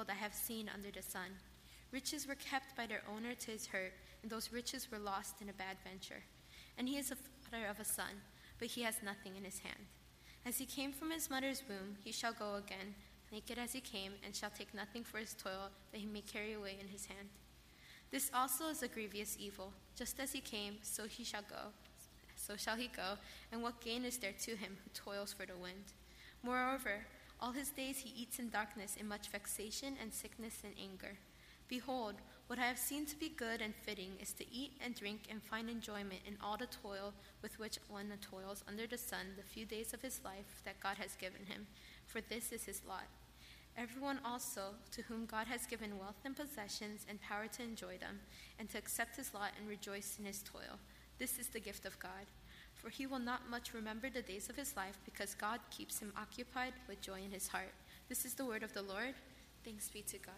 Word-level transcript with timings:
evil 0.00 0.06
that 0.06 0.20
I 0.20 0.24
have 0.24 0.34
seen 0.34 0.70
under 0.72 0.90
the 0.90 1.02
sun. 1.02 1.30
Riches 1.92 2.26
were 2.26 2.36
kept 2.36 2.76
by 2.76 2.86
their 2.86 3.02
owner 3.14 3.34
to 3.34 3.50
his 3.50 3.66
hurt, 3.66 3.92
and 4.22 4.30
those 4.30 4.52
riches 4.52 4.90
were 4.90 4.98
lost 4.98 5.42
in 5.42 5.48
a 5.48 5.52
bad 5.52 5.76
venture. 5.84 6.22
And 6.78 6.88
he 6.88 6.96
is 6.96 7.10
a 7.10 7.16
father 7.16 7.66
of 7.66 7.80
a 7.80 7.84
son, 7.84 8.22
but 8.58 8.68
he 8.68 8.82
has 8.82 9.02
nothing 9.02 9.36
in 9.36 9.44
his 9.44 9.58
hand. 9.58 9.86
As 10.46 10.58
he 10.58 10.64
came 10.64 10.92
from 10.92 11.10
his 11.10 11.28
mother's 11.28 11.62
womb, 11.68 11.96
he 12.02 12.12
shall 12.12 12.32
go 12.32 12.54
again, 12.54 12.94
naked 13.30 13.58
as 13.58 13.72
he 13.72 13.80
came, 13.80 14.12
and 14.24 14.34
shall 14.34 14.50
take 14.50 14.72
nothing 14.72 15.04
for 15.04 15.18
his 15.18 15.34
toil 15.34 15.68
that 15.92 16.00
he 16.00 16.06
may 16.06 16.22
carry 16.22 16.54
away 16.54 16.76
in 16.80 16.88
his 16.88 17.06
hand. 17.06 17.28
This 18.10 18.30
also 18.32 18.68
is 18.68 18.82
a 18.82 18.88
grievous 18.88 19.36
evil. 19.38 19.72
Just 19.96 20.18
as 20.18 20.32
he 20.32 20.40
came, 20.40 20.76
so 20.82 21.04
he 21.04 21.24
shall 21.24 21.44
go. 21.48 21.72
So 22.36 22.56
shall 22.56 22.76
he 22.76 22.88
go, 22.88 23.18
and 23.52 23.62
what 23.62 23.82
gain 23.82 24.04
is 24.04 24.16
there 24.16 24.34
to 24.44 24.56
him 24.56 24.78
who 24.82 24.90
toils 24.94 25.34
for 25.34 25.44
the 25.44 25.56
wind? 25.56 25.92
Moreover, 26.42 27.04
all 27.40 27.52
his 27.52 27.70
days 27.70 27.98
he 27.98 28.20
eats 28.20 28.38
in 28.38 28.50
darkness 28.50 28.96
in 28.96 29.08
much 29.08 29.28
vexation 29.28 29.94
and 30.00 30.12
sickness 30.12 30.58
and 30.64 30.74
anger. 30.80 31.16
Behold, 31.68 32.16
what 32.48 32.58
I 32.58 32.66
have 32.66 32.78
seen 32.78 33.06
to 33.06 33.16
be 33.16 33.28
good 33.28 33.60
and 33.60 33.74
fitting 33.74 34.10
is 34.20 34.32
to 34.34 34.44
eat 34.52 34.72
and 34.84 34.94
drink 34.94 35.20
and 35.30 35.40
find 35.40 35.70
enjoyment 35.70 36.20
in 36.26 36.36
all 36.42 36.56
the 36.56 36.66
toil 36.66 37.14
with 37.42 37.58
which 37.60 37.78
one 37.88 38.10
toils 38.20 38.64
under 38.66 38.86
the 38.88 38.98
sun 38.98 39.34
the 39.36 39.42
few 39.42 39.64
days 39.64 39.94
of 39.94 40.02
his 40.02 40.20
life 40.24 40.60
that 40.64 40.80
God 40.80 40.96
has 40.98 41.14
given 41.14 41.46
him, 41.46 41.68
for 42.06 42.20
this 42.20 42.50
is 42.50 42.64
his 42.64 42.82
lot. 42.88 43.06
Everyone 43.76 44.18
also 44.24 44.74
to 44.90 45.02
whom 45.02 45.26
God 45.26 45.46
has 45.46 45.64
given 45.66 45.96
wealth 45.96 46.18
and 46.24 46.36
possessions 46.36 47.06
and 47.08 47.22
power 47.22 47.46
to 47.46 47.62
enjoy 47.62 47.98
them, 47.98 48.18
and 48.58 48.68
to 48.70 48.78
accept 48.78 49.16
his 49.16 49.32
lot 49.32 49.52
and 49.56 49.68
rejoice 49.68 50.16
in 50.18 50.24
his 50.24 50.42
toil. 50.42 50.78
This 51.18 51.38
is 51.38 51.46
the 51.46 51.60
gift 51.60 51.86
of 51.86 51.98
God. 52.00 52.26
For 52.82 52.88
he 52.88 53.06
will 53.06 53.18
not 53.18 53.50
much 53.50 53.74
remember 53.74 54.08
the 54.08 54.22
days 54.22 54.48
of 54.48 54.56
his 54.56 54.74
life, 54.74 54.98
because 55.04 55.34
God 55.34 55.60
keeps 55.70 55.98
him 55.98 56.12
occupied 56.16 56.72
with 56.88 57.02
joy 57.02 57.20
in 57.22 57.30
his 57.30 57.46
heart. 57.46 57.72
This 58.08 58.24
is 58.24 58.32
the 58.32 58.46
word 58.46 58.62
of 58.62 58.72
the 58.72 58.80
Lord. 58.80 59.14
Thanks 59.64 59.90
be 59.90 60.00
to 60.02 60.16
God. 60.16 60.34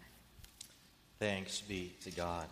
Thanks 1.19 1.61
be 1.61 1.93
to 2.01 2.11
God. 2.11 2.47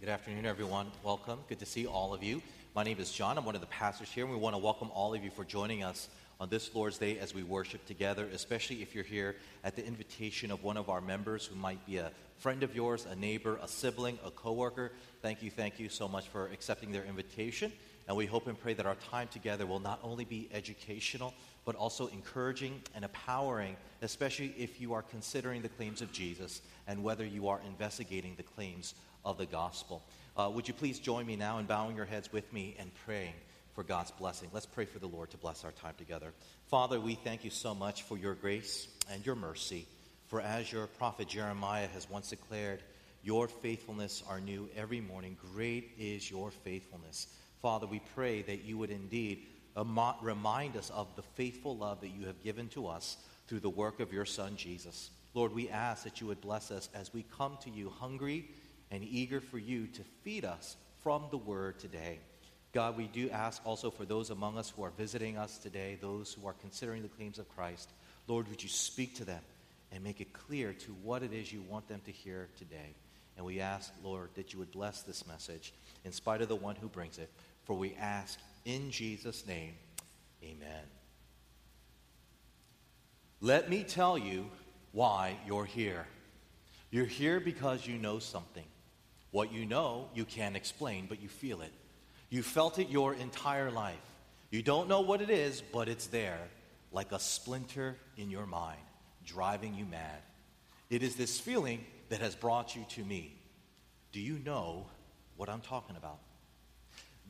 Good 0.00 0.08
afternoon, 0.08 0.46
everyone. 0.46 0.86
Welcome. 1.02 1.40
Good 1.46 1.58
to 1.58 1.66
see 1.66 1.86
all 1.86 2.14
of 2.14 2.22
you. 2.22 2.40
My 2.74 2.84
name 2.84 2.98
is 2.98 3.12
John. 3.12 3.36
I'm 3.36 3.44
one 3.44 3.54
of 3.54 3.60
the 3.60 3.66
pastors 3.66 4.10
here, 4.10 4.24
and 4.24 4.32
we 4.32 4.38
want 4.38 4.54
to 4.54 4.58
welcome 4.58 4.90
all 4.94 5.14
of 5.14 5.22
you 5.22 5.30
for 5.30 5.44
joining 5.44 5.84
us 5.84 6.08
on 6.40 6.48
this 6.48 6.74
Lord's 6.74 6.96
Day 6.96 7.18
as 7.18 7.34
we 7.34 7.42
worship 7.42 7.84
together, 7.86 8.26
especially 8.32 8.80
if 8.80 8.94
you're 8.94 9.04
here 9.04 9.36
at 9.62 9.76
the 9.76 9.86
invitation 9.86 10.50
of 10.50 10.64
one 10.64 10.78
of 10.78 10.88
our 10.88 11.02
members 11.02 11.44
who 11.44 11.54
might 11.54 11.84
be 11.86 11.98
a 11.98 12.10
friend 12.38 12.62
of 12.62 12.74
yours, 12.74 13.06
a 13.08 13.14
neighbor, 13.14 13.58
a 13.62 13.68
sibling, 13.68 14.18
a 14.24 14.30
coworker. 14.30 14.90
Thank 15.22 15.42
you, 15.42 15.50
thank 15.50 15.78
you 15.78 15.88
so 15.90 16.08
much 16.08 16.28
for 16.28 16.46
accepting 16.46 16.92
their 16.92 17.04
invitation. 17.04 17.72
And 18.06 18.16
we 18.16 18.26
hope 18.26 18.46
and 18.46 18.58
pray 18.58 18.74
that 18.74 18.86
our 18.86 18.96
time 19.10 19.28
together 19.28 19.66
will 19.66 19.80
not 19.80 19.98
only 20.02 20.24
be 20.24 20.48
educational, 20.52 21.32
but 21.64 21.74
also 21.74 22.08
encouraging 22.08 22.82
and 22.94 23.04
empowering, 23.04 23.76
especially 24.02 24.54
if 24.58 24.80
you 24.80 24.92
are 24.92 25.02
considering 25.02 25.62
the 25.62 25.70
claims 25.70 26.02
of 26.02 26.12
Jesus 26.12 26.60
and 26.86 27.02
whether 27.02 27.24
you 27.24 27.48
are 27.48 27.60
investigating 27.66 28.34
the 28.36 28.42
claims 28.42 28.94
of 29.24 29.38
the 29.38 29.46
gospel. 29.46 30.02
Uh, 30.36 30.50
would 30.52 30.68
you 30.68 30.74
please 30.74 30.98
join 30.98 31.24
me 31.24 31.36
now 31.36 31.58
in 31.58 31.66
bowing 31.66 31.96
your 31.96 32.04
heads 32.04 32.30
with 32.32 32.52
me 32.52 32.76
and 32.78 32.90
praying 33.06 33.32
for 33.72 33.82
God's 33.82 34.10
blessing? 34.10 34.50
Let's 34.52 34.66
pray 34.66 34.84
for 34.84 34.98
the 34.98 35.06
Lord 35.06 35.30
to 35.30 35.38
bless 35.38 35.64
our 35.64 35.72
time 35.72 35.94
together. 35.96 36.32
Father, 36.66 37.00
we 37.00 37.14
thank 37.14 37.44
you 37.44 37.50
so 37.50 37.74
much 37.74 38.02
for 38.02 38.18
your 38.18 38.34
grace 38.34 38.88
and 39.10 39.24
your 39.24 39.34
mercy. 39.34 39.86
For 40.26 40.40
as 40.40 40.70
your 40.70 40.86
prophet 40.86 41.28
Jeremiah 41.28 41.88
has 41.88 42.10
once 42.10 42.30
declared, 42.30 42.82
your 43.22 43.48
faithfulness 43.48 44.22
are 44.28 44.40
new 44.40 44.68
every 44.76 45.00
morning. 45.00 45.38
Great 45.54 45.92
is 45.98 46.30
your 46.30 46.50
faithfulness. 46.50 47.28
Father, 47.64 47.86
we 47.86 48.02
pray 48.14 48.42
that 48.42 48.64
you 48.64 48.76
would 48.76 48.90
indeed 48.90 49.46
uh, 49.74 50.12
remind 50.20 50.76
us 50.76 50.90
of 50.90 51.06
the 51.16 51.22
faithful 51.22 51.74
love 51.74 52.02
that 52.02 52.10
you 52.10 52.26
have 52.26 52.42
given 52.44 52.68
to 52.68 52.88
us 52.88 53.16
through 53.48 53.60
the 53.60 53.70
work 53.70 54.00
of 54.00 54.12
your 54.12 54.26
Son, 54.26 54.54
Jesus. 54.56 55.10
Lord, 55.32 55.54
we 55.54 55.70
ask 55.70 56.04
that 56.04 56.20
you 56.20 56.26
would 56.26 56.42
bless 56.42 56.70
us 56.70 56.90
as 56.94 57.14
we 57.14 57.24
come 57.38 57.56
to 57.62 57.70
you 57.70 57.88
hungry 57.88 58.50
and 58.90 59.02
eager 59.02 59.40
for 59.40 59.56
you 59.56 59.86
to 59.86 60.02
feed 60.24 60.44
us 60.44 60.76
from 61.02 61.24
the 61.30 61.38
word 61.38 61.78
today. 61.78 62.18
God, 62.74 62.98
we 62.98 63.06
do 63.06 63.30
ask 63.30 63.62
also 63.64 63.90
for 63.90 64.04
those 64.04 64.28
among 64.28 64.58
us 64.58 64.68
who 64.68 64.82
are 64.82 64.92
visiting 64.98 65.38
us 65.38 65.56
today, 65.56 65.96
those 65.98 66.34
who 66.34 66.46
are 66.46 66.52
considering 66.52 67.00
the 67.00 67.08
claims 67.08 67.38
of 67.38 67.48
Christ, 67.48 67.88
Lord, 68.26 68.46
would 68.48 68.62
you 68.62 68.68
speak 68.68 69.14
to 69.14 69.24
them 69.24 69.40
and 69.90 70.04
make 70.04 70.20
it 70.20 70.34
clear 70.34 70.74
to 70.74 70.90
what 71.02 71.22
it 71.22 71.32
is 71.32 71.50
you 71.50 71.62
want 71.62 71.88
them 71.88 72.02
to 72.04 72.12
hear 72.12 72.50
today. 72.58 72.94
And 73.36 73.44
we 73.44 73.60
ask, 73.60 73.92
Lord, 74.02 74.30
that 74.34 74.52
you 74.52 74.58
would 74.60 74.70
bless 74.70 75.02
this 75.02 75.26
message 75.26 75.72
in 76.04 76.12
spite 76.12 76.40
of 76.40 76.48
the 76.48 76.54
one 76.54 76.76
who 76.76 76.88
brings 76.88 77.18
it. 77.18 77.30
For 77.64 77.74
we 77.74 77.94
ask 77.94 78.38
in 78.64 78.90
Jesus' 78.90 79.46
name, 79.46 79.74
amen. 80.42 80.84
Let 83.40 83.68
me 83.68 83.84
tell 83.84 84.16
you 84.16 84.46
why 84.92 85.36
you're 85.46 85.64
here. 85.64 86.06
You're 86.90 87.04
here 87.04 87.40
because 87.40 87.86
you 87.86 87.98
know 87.98 88.18
something. 88.18 88.64
What 89.32 89.52
you 89.52 89.66
know, 89.66 90.08
you 90.14 90.24
can't 90.24 90.56
explain, 90.56 91.06
but 91.08 91.20
you 91.20 91.28
feel 91.28 91.60
it. 91.60 91.72
You 92.30 92.42
felt 92.42 92.78
it 92.78 92.88
your 92.88 93.14
entire 93.14 93.70
life. 93.70 93.96
You 94.50 94.62
don't 94.62 94.88
know 94.88 95.00
what 95.00 95.20
it 95.20 95.30
is, 95.30 95.60
but 95.60 95.88
it's 95.88 96.06
there, 96.06 96.38
like 96.92 97.12
a 97.12 97.18
splinter 97.18 97.96
in 98.16 98.30
your 98.30 98.46
mind, 98.46 98.80
driving 99.26 99.74
you 99.74 99.84
mad. 99.84 100.22
It 100.88 101.02
is 101.02 101.16
this 101.16 101.40
feeling 101.40 101.84
that 102.10 102.20
has 102.20 102.36
brought 102.36 102.76
you 102.76 102.84
to 102.90 103.04
me. 103.04 103.36
Do 104.12 104.20
you 104.20 104.38
know 104.44 104.86
what 105.36 105.48
I'm 105.48 105.60
talking 105.60 105.96
about? 105.96 106.20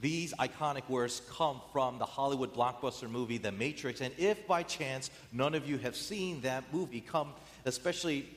These 0.00 0.34
iconic 0.34 0.88
words 0.88 1.22
come 1.30 1.60
from 1.72 1.98
the 1.98 2.04
Hollywood 2.04 2.52
blockbuster 2.52 3.08
movie 3.08 3.38
The 3.38 3.52
Matrix. 3.52 4.00
And 4.00 4.12
if 4.18 4.46
by 4.46 4.62
chance 4.62 5.10
none 5.32 5.54
of 5.54 5.68
you 5.68 5.78
have 5.78 5.96
seen 5.96 6.40
that 6.42 6.64
movie, 6.72 7.00
come 7.00 7.32
especially 7.64 8.28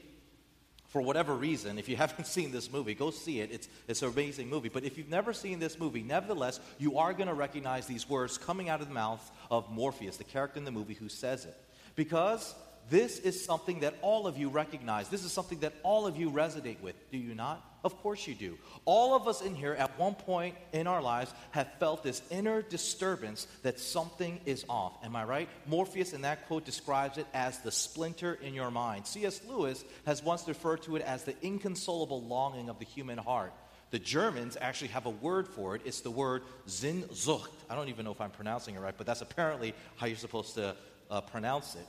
for 0.88 1.02
whatever 1.02 1.36
reason, 1.36 1.78
if 1.78 1.90
you 1.90 1.96
haven't 1.98 2.26
seen 2.26 2.52
this 2.52 2.72
movie, 2.72 2.94
go 2.94 3.12
see 3.12 3.40
it. 3.40 3.52
It's, 3.52 3.70
it's 3.88 4.02
an 4.02 4.10
amazing 4.10 4.50
movie. 4.50 4.70
But 4.70 4.84
if 4.84 4.98
you've 4.98 5.10
never 5.10 5.34
seen 5.34 5.60
this 5.60 5.80
movie, 5.80 6.04
nevertheless, 6.04 6.60
you 6.78 6.98
are 7.00 7.14
going 7.14 7.28
to 7.28 7.34
recognize 7.34 7.88
these 7.88 8.08
words 8.08 8.38
coming 8.38 8.70
out 8.70 8.82
of 8.82 8.88
the 8.88 8.94
mouth 8.94 9.32
of 9.52 9.70
Morpheus, 9.72 10.18
the 10.18 10.24
character 10.24 10.60
in 10.60 10.66
the 10.66 10.72
movie 10.72 10.94
who 10.94 11.10
says 11.10 11.46
it. 11.46 11.58
Because 11.96 12.54
this 12.90 13.20
is 13.20 13.44
something 13.44 13.82
that 13.82 13.96
all 14.02 14.28
of 14.28 14.38
you 14.38 14.50
recognize. 14.50 15.10
This 15.10 15.24
is 15.24 15.32
something 15.32 15.60
that 15.60 15.74
all 15.84 16.08
of 16.08 16.16
you 16.16 16.32
resonate 16.32 16.80
with. 16.82 16.96
Do 17.12 17.18
you 17.18 17.36
not? 17.36 17.64
Of 17.84 17.98
course 18.02 18.28
you 18.28 18.34
do. 18.34 18.58
All 18.86 19.16
of 19.16 19.28
us 19.28 19.42
in 19.42 19.56
here 19.56 19.74
at 19.74 19.98
one 20.00 20.16
point 20.16 20.56
in 20.74 20.88
our 20.88 21.02
lives 21.02 21.34
have 21.52 21.72
felt 21.80 22.04
this 22.04 22.22
inner 22.30 22.62
disturbance 22.62 23.48
that 23.64 23.80
something 23.80 24.40
is 24.46 24.66
off. 24.70 24.94
Am 25.04 25.16
I 25.16 25.24
right? 25.26 25.50
Morpheus 25.68 26.14
in 26.14 26.22
that 26.22 26.48
quote 26.48 26.66
describes 26.66 27.18
it 27.18 27.28
as 27.34 27.60
the 27.60 27.72
splinter 27.72 28.36
in 28.42 28.54
your 28.54 28.72
mind. 28.72 29.06
C.S. 29.06 29.42
Lewis 29.48 29.84
has 30.06 30.24
once 30.24 30.48
referred 30.48 30.82
to 30.84 30.96
it 30.96 31.02
as 31.02 31.24
the 31.24 31.36
inconsolable 31.42 32.22
longing 32.24 32.70
of 32.70 32.80
the 32.80 32.86
human 32.86 33.18
heart. 33.18 33.54
The 33.92 34.00
Germans 34.00 34.58
actually 34.60 34.90
have 34.90 35.06
a 35.06 35.12
word 35.12 35.48
for 35.48 35.76
it. 35.76 35.82
It's 35.86 36.02
the 36.02 36.12
word 36.12 36.44
Sehnsucht. 36.68 37.50
I 37.70 37.76
don't 37.76 37.90
even 37.90 38.06
know 38.06 38.12
if 38.12 38.20
I'm 38.20 38.32
pronouncing 38.32 38.76
it 38.76 38.80
right, 38.80 38.96
but 38.98 39.08
that's 39.08 39.22
apparently 39.22 39.74
how 39.96 40.08
you're 40.08 40.18
supposed 40.18 40.56
to 40.56 40.76
uh, 41.10 41.22
pronounce 41.22 41.76
it. 41.76 41.88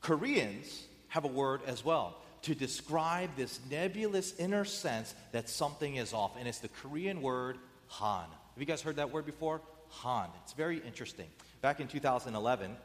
Koreans 0.00 0.84
have 1.08 1.24
a 1.24 1.28
word 1.28 1.60
as 1.66 1.84
well 1.84 2.16
to 2.42 2.54
describe 2.54 3.30
this 3.36 3.60
nebulous 3.70 4.34
inner 4.38 4.64
sense 4.64 5.14
that 5.32 5.48
something 5.48 5.96
is 5.96 6.12
off, 6.12 6.36
and 6.38 6.46
it's 6.46 6.58
the 6.58 6.68
Korean 6.68 7.20
word 7.20 7.58
han. 7.88 8.26
Have 8.54 8.60
you 8.60 8.66
guys 8.66 8.82
heard 8.82 8.96
that 8.96 9.10
word 9.10 9.26
before? 9.26 9.60
Han. 9.88 10.28
It's 10.42 10.52
very 10.52 10.78
interesting. 10.78 11.26
Back 11.62 11.80
in 11.80 11.88
2011, 11.88 12.76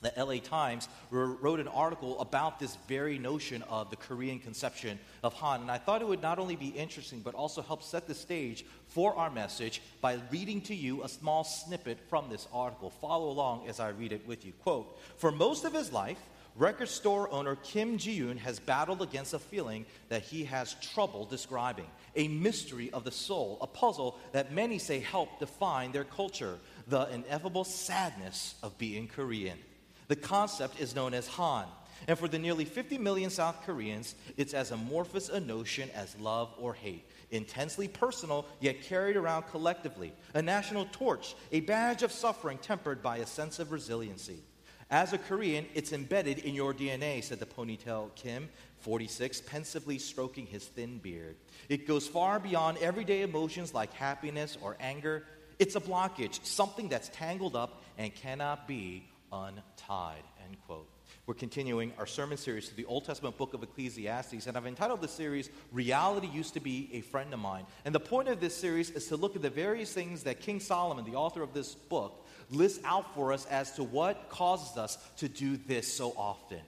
the 0.00 0.12
LA 0.16 0.38
Times 0.38 0.88
wrote 1.10 1.60
an 1.60 1.68
article 1.68 2.20
about 2.20 2.58
this 2.58 2.76
very 2.88 3.18
notion 3.18 3.62
of 3.62 3.88
the 3.90 3.96
Korean 3.96 4.40
conception 4.40 4.98
of 5.22 5.32
Han. 5.34 5.60
And 5.60 5.70
I 5.70 5.78
thought 5.78 6.02
it 6.02 6.08
would 6.08 6.22
not 6.22 6.40
only 6.40 6.56
be 6.56 6.68
interesting, 6.68 7.20
but 7.20 7.34
also 7.34 7.62
help 7.62 7.84
set 7.84 8.08
the 8.08 8.14
stage 8.14 8.64
for 8.88 9.14
our 9.14 9.30
message 9.30 9.80
by 10.00 10.18
reading 10.32 10.60
to 10.62 10.74
you 10.74 11.04
a 11.04 11.08
small 11.08 11.44
snippet 11.44 11.98
from 12.08 12.28
this 12.28 12.48
article. 12.52 12.90
Follow 12.90 13.30
along 13.30 13.68
as 13.68 13.78
I 13.78 13.90
read 13.90 14.12
it 14.12 14.26
with 14.26 14.44
you. 14.44 14.52
Quote 14.64 14.98
For 15.18 15.30
most 15.30 15.64
of 15.64 15.72
his 15.72 15.92
life, 15.92 16.18
record 16.56 16.88
store 16.88 17.32
owner 17.32 17.56
Kim 17.56 17.98
Ji-yoon 17.98 18.38
has 18.38 18.58
battled 18.58 19.02
against 19.02 19.34
a 19.34 19.38
feeling 19.38 19.86
that 20.08 20.22
he 20.22 20.44
has 20.44 20.74
trouble 20.94 21.24
describing, 21.24 21.86
a 22.16 22.28
mystery 22.28 22.90
of 22.92 23.04
the 23.04 23.10
soul, 23.10 23.58
a 23.60 23.66
puzzle 23.66 24.18
that 24.32 24.52
many 24.52 24.78
say 24.78 25.00
help 25.00 25.38
define 25.38 25.92
their 25.92 26.04
culture, 26.04 26.58
the 26.88 27.08
ineffable 27.12 27.64
sadness 27.64 28.54
of 28.62 28.76
being 28.78 29.08
Korean. 29.08 29.58
The 30.08 30.16
concept 30.16 30.80
is 30.80 30.94
known 30.94 31.14
as 31.14 31.26
Han, 31.28 31.66
and 32.08 32.18
for 32.18 32.28
the 32.28 32.38
nearly 32.38 32.64
50 32.64 32.98
million 32.98 33.30
South 33.30 33.64
Koreans, 33.64 34.14
it's 34.36 34.54
as 34.54 34.72
amorphous 34.72 35.28
a 35.28 35.40
notion 35.40 35.88
as 35.94 36.18
love 36.18 36.52
or 36.58 36.74
hate. 36.74 37.08
Intensely 37.30 37.88
personal, 37.88 38.46
yet 38.60 38.82
carried 38.82 39.16
around 39.16 39.44
collectively. 39.44 40.12
A 40.34 40.42
national 40.42 40.86
torch, 40.92 41.34
a 41.50 41.60
badge 41.60 42.02
of 42.02 42.12
suffering 42.12 42.58
tempered 42.58 43.02
by 43.02 43.18
a 43.18 43.26
sense 43.26 43.58
of 43.58 43.72
resiliency. 43.72 44.42
As 44.92 45.14
a 45.14 45.18
Korean, 45.18 45.64
it's 45.72 45.94
embedded 45.94 46.40
in 46.40 46.54
your 46.54 46.74
DNA, 46.74 47.24
said 47.24 47.40
the 47.40 47.46
ponytail 47.46 48.14
Kim, 48.14 48.50
46, 48.80 49.40
pensively 49.40 49.98
stroking 49.98 50.44
his 50.44 50.66
thin 50.66 50.98
beard. 50.98 51.36
It 51.70 51.88
goes 51.88 52.06
far 52.06 52.38
beyond 52.38 52.76
everyday 52.76 53.22
emotions 53.22 53.72
like 53.72 53.94
happiness 53.94 54.58
or 54.60 54.76
anger. 54.80 55.24
It's 55.58 55.76
a 55.76 55.80
blockage, 55.80 56.44
something 56.44 56.90
that's 56.90 57.08
tangled 57.08 57.56
up 57.56 57.82
and 57.96 58.14
cannot 58.14 58.68
be 58.68 59.08
untied. 59.32 60.24
End 60.44 60.58
quote. 60.66 60.90
We're 61.24 61.34
continuing 61.34 61.92
our 61.98 62.06
sermon 62.06 62.36
series 62.36 62.68
to 62.68 62.76
the 62.76 62.84
Old 62.84 63.06
Testament 63.06 63.38
book 63.38 63.54
of 63.54 63.62
Ecclesiastes, 63.62 64.46
and 64.46 64.56
I've 64.58 64.66
entitled 64.66 65.00
the 65.00 65.08
series 65.08 65.48
Reality 65.70 66.28
Used 66.28 66.52
to 66.54 66.60
Be 66.60 66.90
a 66.92 67.00
Friend 67.00 67.32
of 67.32 67.40
Mine. 67.40 67.64
And 67.86 67.94
the 67.94 68.00
point 68.00 68.28
of 68.28 68.40
this 68.40 68.54
series 68.54 68.90
is 68.90 69.06
to 69.06 69.16
look 69.16 69.36
at 69.36 69.42
the 69.42 69.48
various 69.48 69.92
things 69.92 70.24
that 70.24 70.40
King 70.40 70.60
Solomon, 70.60 71.06
the 71.06 71.14
author 71.14 71.42
of 71.42 71.54
this 71.54 71.74
book, 71.74 72.26
lists 72.50 72.80
out 72.84 73.14
for 73.14 73.32
us 73.32 73.46
as 73.46 73.72
to 73.72 73.84
what 73.84 74.28
causes 74.28 74.76
us 74.76 74.98
to 75.18 75.28
do 75.28 75.56
this 75.56 75.92
so 75.92 76.14
often 76.16 76.60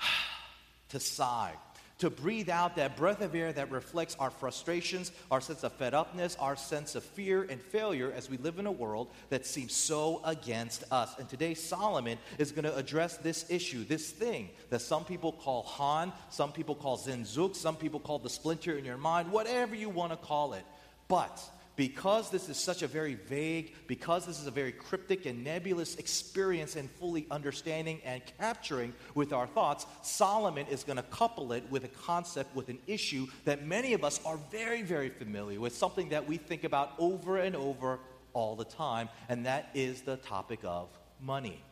to 0.90 1.00
sigh, 1.00 1.52
to 1.98 2.10
breathe 2.10 2.48
out 2.48 2.76
that 2.76 2.96
breath 2.96 3.20
of 3.20 3.34
air 3.34 3.52
that 3.52 3.70
reflects 3.72 4.16
our 4.20 4.30
frustrations, 4.30 5.10
our 5.30 5.40
sense 5.40 5.64
of 5.64 5.72
fed 5.72 5.94
upness, 5.94 6.36
our 6.38 6.54
sense 6.54 6.94
of 6.94 7.02
fear 7.02 7.42
and 7.42 7.60
failure 7.60 8.12
as 8.16 8.30
we 8.30 8.36
live 8.38 8.58
in 8.58 8.66
a 8.66 8.72
world 8.72 9.08
that 9.30 9.44
seems 9.44 9.74
so 9.74 10.20
against 10.24 10.84
us. 10.92 11.18
And 11.18 11.28
today, 11.28 11.54
Solomon 11.54 12.18
is 12.38 12.52
going 12.52 12.64
to 12.64 12.76
address 12.76 13.16
this 13.16 13.50
issue, 13.50 13.84
this 13.84 14.10
thing 14.10 14.48
that 14.70 14.80
some 14.80 15.04
people 15.04 15.32
call 15.32 15.64
Han, 15.64 16.12
some 16.30 16.52
people 16.52 16.76
call 16.76 16.96
Sehnsucht, 16.96 17.56
some 17.56 17.74
people 17.74 17.98
call 17.98 18.20
the 18.20 18.30
splinter 18.30 18.78
in 18.78 18.84
your 18.84 18.96
mind, 18.96 19.32
whatever 19.32 19.74
you 19.74 19.88
want 19.88 20.12
to 20.12 20.16
call 20.16 20.52
it. 20.52 20.64
But 21.08 21.42
because 21.78 22.28
this 22.28 22.48
is 22.48 22.56
such 22.56 22.82
a 22.82 22.88
very 22.88 23.14
vague, 23.14 23.72
because 23.86 24.26
this 24.26 24.40
is 24.40 24.48
a 24.48 24.50
very 24.50 24.72
cryptic 24.72 25.26
and 25.26 25.44
nebulous 25.44 25.94
experience 25.94 26.74
in 26.74 26.88
fully 26.88 27.24
understanding 27.30 28.00
and 28.04 28.20
capturing 28.36 28.92
with 29.14 29.32
our 29.32 29.46
thoughts, 29.46 29.86
Solomon 30.02 30.66
is 30.66 30.82
going 30.82 30.96
to 30.96 31.04
couple 31.04 31.52
it 31.52 31.62
with 31.70 31.84
a 31.84 31.88
concept, 31.88 32.54
with 32.56 32.68
an 32.68 32.80
issue 32.88 33.28
that 33.44 33.64
many 33.64 33.92
of 33.92 34.02
us 34.02 34.20
are 34.26 34.38
very, 34.50 34.82
very 34.82 35.08
familiar 35.08 35.60
with, 35.60 35.72
something 35.72 36.08
that 36.08 36.26
we 36.26 36.36
think 36.36 36.64
about 36.64 36.94
over 36.98 37.36
and 37.36 37.54
over 37.54 38.00
all 38.32 38.56
the 38.56 38.64
time, 38.64 39.08
and 39.28 39.46
that 39.46 39.70
is 39.72 40.00
the 40.02 40.16
topic 40.16 40.58
of 40.64 40.88
money. 41.22 41.62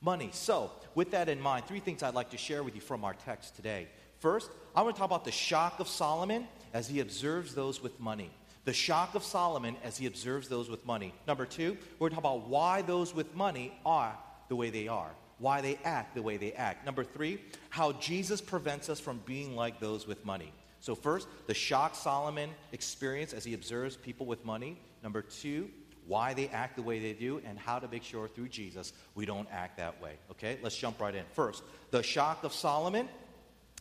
Money. 0.00 0.30
So, 0.32 0.70
with 0.94 1.10
that 1.10 1.28
in 1.28 1.40
mind, 1.40 1.66
three 1.66 1.80
things 1.80 2.04
I'd 2.04 2.14
like 2.14 2.30
to 2.30 2.38
share 2.38 2.62
with 2.62 2.76
you 2.76 2.80
from 2.80 3.04
our 3.04 3.14
text 3.14 3.56
today. 3.56 3.88
First, 4.20 4.48
I 4.76 4.82
want 4.82 4.94
to 4.94 5.00
talk 5.00 5.10
about 5.10 5.24
the 5.24 5.32
shock 5.32 5.80
of 5.80 5.88
Solomon 5.88 6.46
as 6.72 6.86
he 6.86 7.00
observes 7.00 7.52
those 7.52 7.82
with 7.82 7.98
money. 7.98 8.30
The 8.70 8.74
shock 8.74 9.16
of 9.16 9.24
Solomon 9.24 9.74
as 9.82 9.98
he 9.98 10.06
observes 10.06 10.46
those 10.48 10.70
with 10.70 10.86
money. 10.86 11.12
Number 11.26 11.44
two, 11.44 11.76
we're 11.98 12.08
going 12.08 12.10
to 12.10 12.22
talk 12.22 12.24
about 12.36 12.48
why 12.48 12.82
those 12.82 13.12
with 13.12 13.34
money 13.34 13.76
are 13.84 14.16
the 14.48 14.54
way 14.54 14.70
they 14.70 14.86
are, 14.86 15.10
why 15.38 15.60
they 15.60 15.76
act 15.82 16.14
the 16.14 16.22
way 16.22 16.36
they 16.36 16.52
act. 16.52 16.86
Number 16.86 17.02
three, 17.02 17.40
how 17.70 17.90
Jesus 17.90 18.40
prevents 18.40 18.88
us 18.88 19.00
from 19.00 19.22
being 19.26 19.56
like 19.56 19.80
those 19.80 20.06
with 20.06 20.24
money. 20.24 20.52
So, 20.78 20.94
first, 20.94 21.26
the 21.48 21.52
shock 21.52 21.96
Solomon 21.96 22.50
experienced 22.70 23.34
as 23.34 23.42
he 23.42 23.54
observes 23.54 23.96
people 23.96 24.24
with 24.24 24.44
money. 24.44 24.78
Number 25.02 25.22
two, 25.22 25.68
why 26.06 26.32
they 26.32 26.46
act 26.46 26.76
the 26.76 26.82
way 26.82 27.00
they 27.00 27.12
do, 27.12 27.42
and 27.44 27.58
how 27.58 27.80
to 27.80 27.88
make 27.88 28.04
sure 28.04 28.28
through 28.28 28.50
Jesus 28.50 28.92
we 29.16 29.26
don't 29.26 29.48
act 29.50 29.78
that 29.78 30.00
way. 30.00 30.12
Okay, 30.30 30.60
let's 30.62 30.76
jump 30.76 31.00
right 31.00 31.16
in. 31.16 31.24
First, 31.32 31.64
the 31.90 32.04
shock 32.04 32.44
of 32.44 32.52
Solomon 32.52 33.08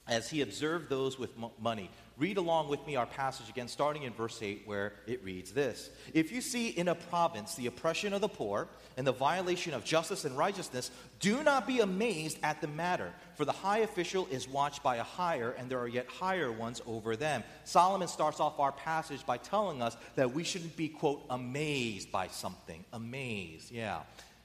as 0.07 0.29
he 0.29 0.41
observed 0.41 0.89
those 0.89 1.19
with 1.19 1.29
money. 1.61 1.91
Read 2.19 2.35
along 2.35 2.67
with 2.67 2.85
me 2.85 2.97
our 2.97 3.05
passage 3.05 3.47
again, 3.49 3.69
starting 3.69 4.03
in 4.03 4.11
verse 4.11 4.41
8, 4.41 4.63
where 4.65 4.91
it 5.07 5.23
reads 5.23 5.53
this 5.53 5.89
If 6.13 6.33
you 6.33 6.41
see 6.41 6.67
in 6.67 6.89
a 6.89 6.95
province 6.95 7.55
the 7.55 7.67
oppression 7.67 8.11
of 8.11 8.19
the 8.19 8.27
poor 8.27 8.67
and 8.97 9.07
the 9.07 9.13
violation 9.13 9.73
of 9.73 9.85
justice 9.85 10.25
and 10.25 10.37
righteousness, 10.37 10.91
do 11.21 11.41
not 11.43 11.65
be 11.65 11.79
amazed 11.79 12.37
at 12.43 12.59
the 12.59 12.67
matter, 12.67 13.13
for 13.35 13.45
the 13.45 13.53
high 13.53 13.79
official 13.79 14.27
is 14.31 14.49
watched 14.49 14.83
by 14.83 14.97
a 14.97 15.03
higher, 15.03 15.51
and 15.51 15.69
there 15.69 15.79
are 15.79 15.87
yet 15.87 16.07
higher 16.07 16.51
ones 16.51 16.81
over 16.85 17.15
them. 17.15 17.41
Solomon 17.63 18.09
starts 18.09 18.41
off 18.41 18.59
our 18.59 18.73
passage 18.73 19.25
by 19.25 19.37
telling 19.37 19.81
us 19.81 19.95
that 20.15 20.33
we 20.33 20.43
shouldn't 20.43 20.75
be, 20.75 20.89
quote, 20.89 21.23
amazed 21.29 22.11
by 22.11 22.27
something. 22.27 22.83
Amazed, 22.91 23.71
yeah. 23.71 24.01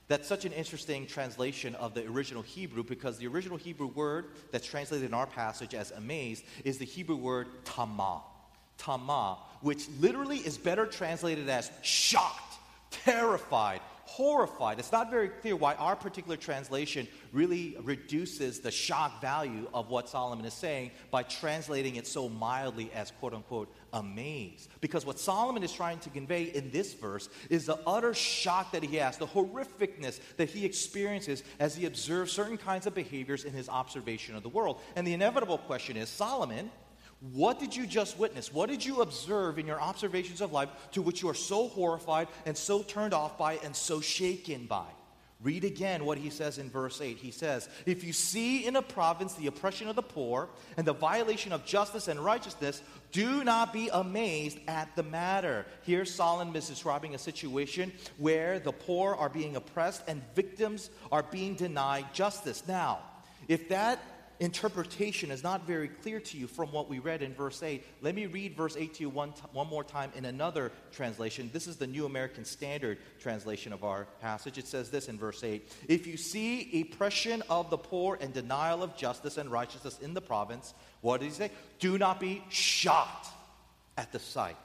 That's 0.07 0.29
such 0.29 0.45
an 0.45 0.53
interesting 0.53 1.07
translation 1.07 1.75
of 1.77 1.95
the 1.95 2.07
original 2.07 2.43
Hebrew 2.43 2.83
because 2.83 3.17
the 3.17 3.27
original 3.27 3.57
Hebrew 3.57 3.87
word 3.87 4.27
that's 4.51 4.67
translated 4.67 5.07
in 5.07 5.15
our 5.15 5.27
passage 5.27 5.75
as 5.75 5.93
amazed 5.93 6.45
is 6.65 6.79
the 6.79 6.85
Hebrew 6.85 7.17
word 7.17 7.49
tama. 7.65 8.21
Tama, 8.77 9.39
which 9.63 9.89
literally 10.01 10.39
is 10.39 10.59
better 10.59 10.85
translated 10.85 11.49
as 11.49 11.71
shocked, 11.83 12.59
terrified, 12.91 13.81
horrified. 14.15 14.79
It's 14.79 14.93
not 14.93 15.11
very 15.11 15.29
clear 15.29 15.57
why 15.57 15.75
our 15.75 15.97
particular 15.97 16.37
translation 16.37 17.09
really 17.33 17.77
reduces 17.83 18.61
the 18.61 18.71
shock 18.71 19.21
value 19.21 19.67
of 19.75 19.91
what 19.91 20.09
Solomon 20.09 20.47
is 20.47 20.55
saying 20.55 20.93
by 21.11 21.25
translating 21.25 21.97
it 21.97 22.07
so 22.07 22.29
mildly 22.29 22.93
as 22.95 23.11
quote 23.19 23.35
unquote 23.35 23.75
amazed. 23.93 24.69
Because 24.81 25.05
what 25.05 25.19
Solomon 25.19 25.65
is 25.65 25.73
trying 25.73 25.99
to 25.99 26.11
convey 26.11 26.45
in 26.45 26.71
this 26.71 26.95
verse 26.95 27.29
is 27.51 27.67
the 27.67 27.79
utter 27.89 28.15
shock 28.15 28.71
that 28.71 28.85
he 28.85 28.97
has, 28.99 29.17
the 29.19 29.27
horrificness 29.27 30.21
that 30.37 30.49
he 30.49 30.65
experiences 30.65 31.43
as 31.59 31.75
he 31.75 31.87
observes 31.87 32.31
certain 32.31 32.57
kinds 32.57 32.87
of 32.87 32.95
behaviors 32.95 33.45
in 33.45 33.53
his 33.53 33.69
observation 33.69 34.37
of 34.37 34.45
the 34.45 34.49
world. 34.49 34.79
And 34.95 35.05
the 35.05 35.15
inevitable 35.15 35.59
question 35.59 35.97
is 35.97 36.09
Solomon, 36.09 36.71
what 37.33 37.59
did 37.59 37.75
you 37.75 37.87
just 37.87 38.19
witness? 38.19 38.53
What 38.53 38.69
did 38.69 38.85
you 38.85 39.01
observe 39.01 39.59
in 39.59 39.67
your 39.67 39.81
observations 39.81 40.41
of 40.41 40.53
life 40.53 40.69
to 40.93 41.01
which 41.01 41.23
you 41.23 41.29
are 41.31 41.35
so 41.35 41.69
horrified 41.69 42.29
and 42.45 42.57
so 42.57 42.83
turned 42.83 43.15
off 43.15 43.39
by 43.39 43.55
and 43.65 43.75
so 43.75 44.01
shaken 44.01 44.67
by? 44.67 44.87
Read 45.43 45.65
again 45.65 46.05
what 46.05 46.17
he 46.17 46.31
says 46.31 46.59
in 46.59 46.71
verse 46.71 47.01
8. 47.01 47.19
He 47.19 47.31
says, 47.31 47.69
If 47.85 48.03
you 48.03 48.13
see 48.13 48.67
in 48.67 48.77
a 48.77 48.83
province 48.83 49.35
the 49.35 49.47
oppression 49.47 49.89
of 49.89 49.97
the 49.97 50.03
poor 50.03 50.49
and 50.77 50.87
the 50.87 50.95
violation 50.95 51.53
of 51.53 51.67
justice 51.67 52.09
and 52.09 52.19
righteousness, 52.19 52.83
do 53.13 53.45
not 53.45 53.73
be 53.73 53.91
amazed 53.93 54.59
at 54.69 54.95
the 54.97 55.03
matter. 55.03 55.67
Here, 55.83 56.05
Solomon 56.05 56.57
is 56.57 56.69
describing 56.69 57.15
a 57.15 57.19
situation 57.19 57.93
where 58.17 58.59
the 58.59 58.73
poor 58.73 59.15
are 59.15 59.29
being 59.29 59.57
oppressed 59.57 60.03
and 60.09 60.23
victims 60.35 60.89
are 61.13 61.23
being 61.23 61.55
denied 61.57 62.07
justice. 62.15 62.63
Now, 62.67 63.01
if 63.47 63.69
that 63.69 63.99
interpretation 64.41 65.31
is 65.31 65.43
not 65.43 65.67
very 65.67 65.89
clear 65.89 66.21
to 66.21 66.37
you 66.37 66.47
from 66.47 66.73
what 66.73 66.89
we 66.89 66.99
read 66.99 67.23
in 67.23 67.35
verse 67.35 67.63
8, 67.63 67.85
let 68.01 68.15
me 68.15 68.27
read 68.27 68.57
verse 68.57 68.77
8 68.77 68.95
to 68.95 69.03
you 69.03 69.09
one, 69.09 69.33
t- 69.33 69.43
one 69.53 69.69
more 69.69 69.85
time 69.85 70.11
in 70.17 70.25
another 70.25 70.73
translation. 70.93 71.51
This 71.53 71.67
is 71.67 71.77
the 71.77 71.87
New 71.87 72.07
American 72.07 72.45
Standard 72.45 72.99
translation 73.21 73.73
of 73.73 73.85
our 73.85 74.07
passage. 74.21 74.59
It 74.59 74.67
says 74.67 74.91
this 74.91 75.09
in 75.09 75.19
verse 75.19 75.45
8 75.45 75.71
If 75.89 76.07
you 76.07 76.17
see 76.17 76.81
oppression 76.81 77.43
of 77.49 77.71
the 77.71 77.79
poor 77.79 78.19
and 78.21 78.33
denial 78.33 78.83
of 78.83 78.97
justice 78.97 79.39
and 79.39 79.51
righteousness 79.51 79.99
in 80.01 80.15
the 80.15 80.21
province, 80.21 80.75
what 81.01 81.21
does 81.21 81.29
he 81.29 81.35
say? 81.35 81.51
Do 81.79 81.99
not 81.99 82.21
be 82.21 82.43
shocked 82.49 83.29
at 83.97 84.13
the 84.13 84.19
sight. 84.19 84.57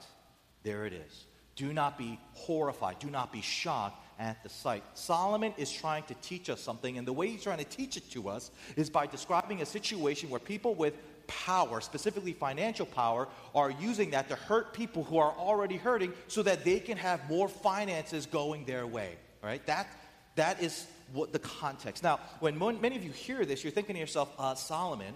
There 0.64 0.86
it 0.86 0.94
is. 0.94 1.26
Do 1.56 1.74
not 1.74 1.98
be 1.98 2.20
horrified. 2.34 3.00
Do 3.00 3.10
not 3.10 3.32
be 3.32 3.42
shocked 3.42 4.04
at 4.20 4.44
the 4.44 4.50
sight. 4.50 4.84
Solomon 4.94 5.54
is 5.58 5.72
trying 5.72 6.04
to 6.04 6.14
teach 6.16 6.50
us 6.50 6.62
something, 6.62 6.98
and 6.98 7.08
the 7.08 7.14
way 7.14 7.30
he's 7.30 7.44
trying 7.44 7.58
to 7.58 7.64
teach 7.64 7.98
it 7.98 8.12
to 8.12 8.30
us 8.30 8.52
is 8.76 8.90
by 8.90 9.08
describing 9.08 9.62
a 9.62 9.66
situation 9.66 10.30
where 10.30 10.40
people 10.40 10.76
with 10.76 10.94
power, 11.28 11.80
specifically 11.80 12.34
financial 12.34 12.86
power, 12.86 13.28
are 13.56 13.72
using 13.72 14.12
that 14.12 14.28
to 14.30 14.36
hurt 14.36 14.74
people 14.74 15.04
who 15.04 15.18
are 15.18 15.32
already 15.32 15.78
hurting 15.78 16.12
so 16.28 16.44
that 16.44 16.66
they 16.66 16.80
can 16.80 16.98
have 16.98 17.28
more 17.30 17.48
finances 17.48 18.26
going 18.26 18.66
their 18.66 18.86
way. 18.86 19.16
Right? 19.42 19.66
That, 19.68 19.88
that 20.36 20.62
is 20.62 20.86
what 21.14 21.32
the 21.32 21.40
context. 21.40 22.04
Now, 22.04 22.20
when 22.40 22.60
many 22.82 22.96
of 22.96 23.04
you 23.04 23.12
hear 23.12 23.46
this, 23.46 23.64
you're 23.64 23.72
thinking 23.72 23.96
to 23.96 24.00
yourself, 24.00 24.30
uh, 24.38 24.56
Solomon, 24.56 25.14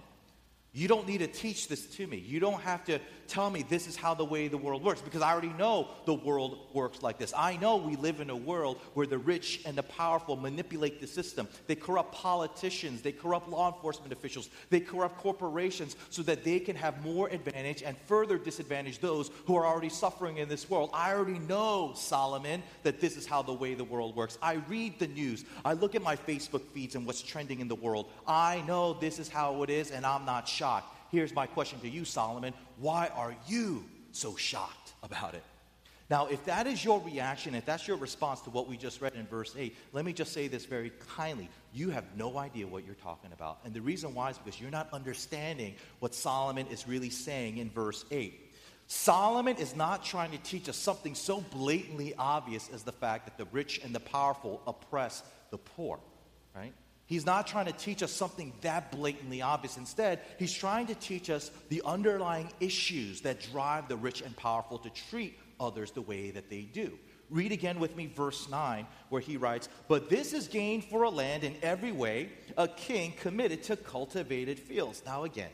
you 0.72 0.88
don't 0.88 1.07
need 1.07 1.19
to 1.19 1.27
teach 1.27 1.67
this 1.67 1.86
to 1.98 2.07
me. 2.07 2.17
You 2.17 2.39
don't 2.39 2.62
have 2.62 2.83
to 2.86 3.00
tell 3.27 3.50
me 3.50 3.63
this 3.63 3.88
is 3.88 3.96
how 3.96 4.13
the 4.13 4.25
way 4.25 4.48
the 4.48 4.58
world 4.58 4.84
works 4.84 5.01
because 5.01 5.22
I 5.22 5.32
already 5.32 5.50
know 5.50 5.89
the 6.06 6.13
world 6.13 6.58
works 6.74 7.01
like 7.01 7.18
this. 7.18 7.34
I 7.36 7.58
know 7.58 7.77
we 7.77 7.96
live 7.96 8.20
in 8.20 8.30
a 8.30 8.36
world 8.36 8.80
where 8.94 9.08
the 9.08 9.18
rich 9.18 9.62
and 9.65 9.77
the 9.77 9.84
powerful 9.84 10.36
manipulate 10.36 11.01
the 11.01 11.08
system. 11.08 11.48
They 11.68 11.75
corrupt 11.75 12.13
politicians, 12.13 13.01
they 13.01 13.12
corrupt 13.12 13.50
law 13.50 13.74
enforcement 13.74 14.13
officials, 14.13 14.50
they 14.70 14.80
corrupt 14.80 15.18
corporations 15.18 15.96
so 16.10 16.22
that 16.24 16.44
they 16.44 16.60
can 16.60 16.75
have 16.75 17.03
more 17.03 17.27
advantage 17.30 17.84
and 17.84 17.98
further 18.06 18.38
disadvantage 18.38 19.00
those 19.00 19.32
who 19.46 19.56
are 19.56 19.65
already 19.65 19.89
suffering 19.89 20.38
in 20.38 20.50
this 20.50 20.70
world. 20.70 20.89
I 20.94 21.13
already 21.13 21.39
know, 21.39 21.94
Solomon, 21.96 22.63
that 22.84 23.00
this 23.01 23.18
is 23.18 23.25
how 23.25 23.42
the 23.42 23.53
way 23.53 23.74
the 23.74 23.84
world 23.84 24.15
works. 24.15 24.38
I 24.42 24.53
read 24.68 25.00
the 25.00 25.08
news, 25.08 25.46
I 25.65 25.74
look 25.74 25.96
at 25.96 26.01
my 26.01 26.15
Facebook 26.15 26.63
feeds 26.74 26.96
and 26.96 27.06
what's 27.06 27.22
trending 27.22 27.60
in 27.60 27.68
the 27.68 27.75
world. 27.75 28.10
I 28.27 28.63
know 28.68 28.94
this 28.94 29.20
is 29.20 29.30
how 29.30 29.63
it 29.63 29.70
is, 29.70 29.92
and 29.92 30.06
I'm 30.06 30.25
not 30.25 30.48
shocked. 30.48 30.94
Here's 31.13 31.36
my 31.36 31.46
question 31.46 31.80
to 31.82 31.88
you, 31.88 32.06
Solomon. 32.06 32.56
Why 32.77 33.10
are 33.15 33.36
you 33.48 33.86
so 34.12 34.36
shocked 34.36 34.94
about 35.03 35.34
it? 35.34 35.44
Now, 36.10 36.27
if 36.27 36.46
that 36.46 36.68
is 36.68 36.84
your 36.84 37.00
reaction, 37.01 37.56
if 37.56 37.65
that's 37.65 37.88
your 37.88 37.98
response 37.98 38.42
to 38.42 38.50
what 38.50 38.68
we 38.68 38.77
just 38.77 39.01
read 39.01 39.15
in 39.15 39.25
verse 39.25 39.56
8, 39.58 39.75
let 39.94 40.06
me 40.06 40.13
just 40.13 40.34
say 40.34 40.48
this 40.48 40.65
very 40.65 40.92
kindly. 41.15 41.50
You 41.74 41.89
have 41.89 42.03
no 42.18 42.38
idea 42.38 42.68
what 42.68 42.86
you're 42.86 42.96
talking 42.96 43.32
about. 43.32 43.60
And 43.63 43.74
the 43.74 43.82
reason 43.82 44.13
why 44.13 44.30
is 44.30 44.38
because 44.38 44.60
you're 44.60 44.70
not 44.70 44.89
understanding 44.92 45.75
what 46.00 46.13
Solomon 46.13 46.68
is 46.68 46.88
really 46.88 47.10
saying 47.10 47.58
in 47.58 47.70
verse 47.70 48.06
8. 48.12 48.39
Solomon 48.88 49.56
is 49.58 49.75
not 49.75 50.03
trying 50.03 50.32
to 50.32 50.38
teach 50.39 50.68
us 50.68 50.75
something 50.75 51.15
so 51.15 51.42
blatantly 51.42 52.13
obvious 52.18 52.70
as 52.74 52.84
the 52.84 52.92
fact 52.92 53.25
that 53.25 53.38
the 53.38 53.46
rich 53.51 53.80
and 53.84 53.96
the 53.96 54.00
powerful 54.00 54.62
oppress 54.68 55.24
the 55.51 55.58
poor, 55.58 56.00
right? 56.56 56.74
He's 57.05 57.25
not 57.25 57.48
trying 57.48 57.65
to 57.65 57.74
teach 57.74 58.01
us 58.01 58.12
something 58.12 58.53
that 58.62 58.91
blatantly 58.91 59.41
obvious. 59.41 59.77
Instead, 59.77 60.22
he's 60.39 60.53
trying 60.53 60.88
to 60.88 60.95
teach 60.95 61.29
us 61.29 61.51
the 61.69 61.81
underlying 61.86 62.50
issues 62.60 63.22
that 63.22 63.41
drive 63.51 63.88
the 63.89 63.98
rich 63.98 64.22
and 64.22 64.36
powerful 64.36 64.77
to 64.79 64.89
treat 64.89 65.38
others 65.60 65.91
the 65.91 66.01
way 66.01 66.31
that 66.31 66.50
they 66.50 66.62
do. 66.62 66.98
Read 67.29 67.51
again 67.51 67.79
with 67.79 67.95
me 67.95 68.05
verse 68.05 68.48
9, 68.50 68.86
where 69.10 69.22
he 69.22 69.38
writes, 69.38 69.67
But 69.88 70.10
this 70.10 70.33
is 70.33 70.48
gain 70.48 70.81
for 70.81 71.03
a 71.03 71.10
land 71.10 71.43
in 71.43 71.55
every 71.62 71.91
way, 71.91 72.29
a 72.57 72.67
king 72.67 73.13
committed 73.19 73.63
to 73.63 73.75
cultivated 73.75 74.60
fields. 74.60 75.01
Now, 75.05 75.24
again, 75.24 75.50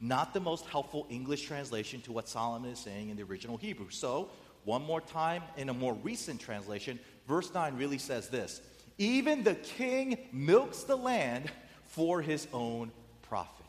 not 0.00 0.34
the 0.34 0.40
most 0.40 0.66
helpful 0.66 1.06
English 1.08 1.42
translation 1.42 2.00
to 2.02 2.12
what 2.12 2.28
Solomon 2.28 2.70
is 2.70 2.78
saying 2.78 3.10
in 3.10 3.16
the 3.16 3.22
original 3.22 3.56
Hebrew. 3.56 3.90
So, 3.90 4.30
one 4.64 4.82
more 4.82 5.00
time, 5.00 5.42
in 5.56 5.68
a 5.68 5.74
more 5.74 5.94
recent 5.94 6.40
translation, 6.40 6.98
verse 7.26 7.52
9 7.52 7.76
really 7.76 7.98
says 7.98 8.28
this 8.28 8.60
Even 9.00 9.42
the 9.44 9.54
king 9.54 10.18
milks 10.30 10.82
the 10.82 10.94
land 10.94 11.50
for 11.86 12.20
his 12.20 12.46
own 12.52 12.92
profit. 13.22 13.64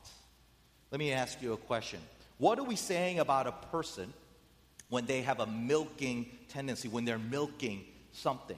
Let 0.91 0.99
me 0.99 1.13
ask 1.13 1.41
you 1.41 1.53
a 1.53 1.57
question. 1.57 2.01
What 2.37 2.59
are 2.59 2.65
we 2.65 2.75
saying 2.75 3.19
about 3.19 3.47
a 3.47 3.53
person 3.71 4.13
when 4.89 5.05
they 5.05 5.21
have 5.21 5.39
a 5.39 5.45
milking 5.45 6.25
tendency, 6.49 6.89
when 6.89 7.05
they're 7.05 7.17
milking 7.17 7.85
something? 8.11 8.57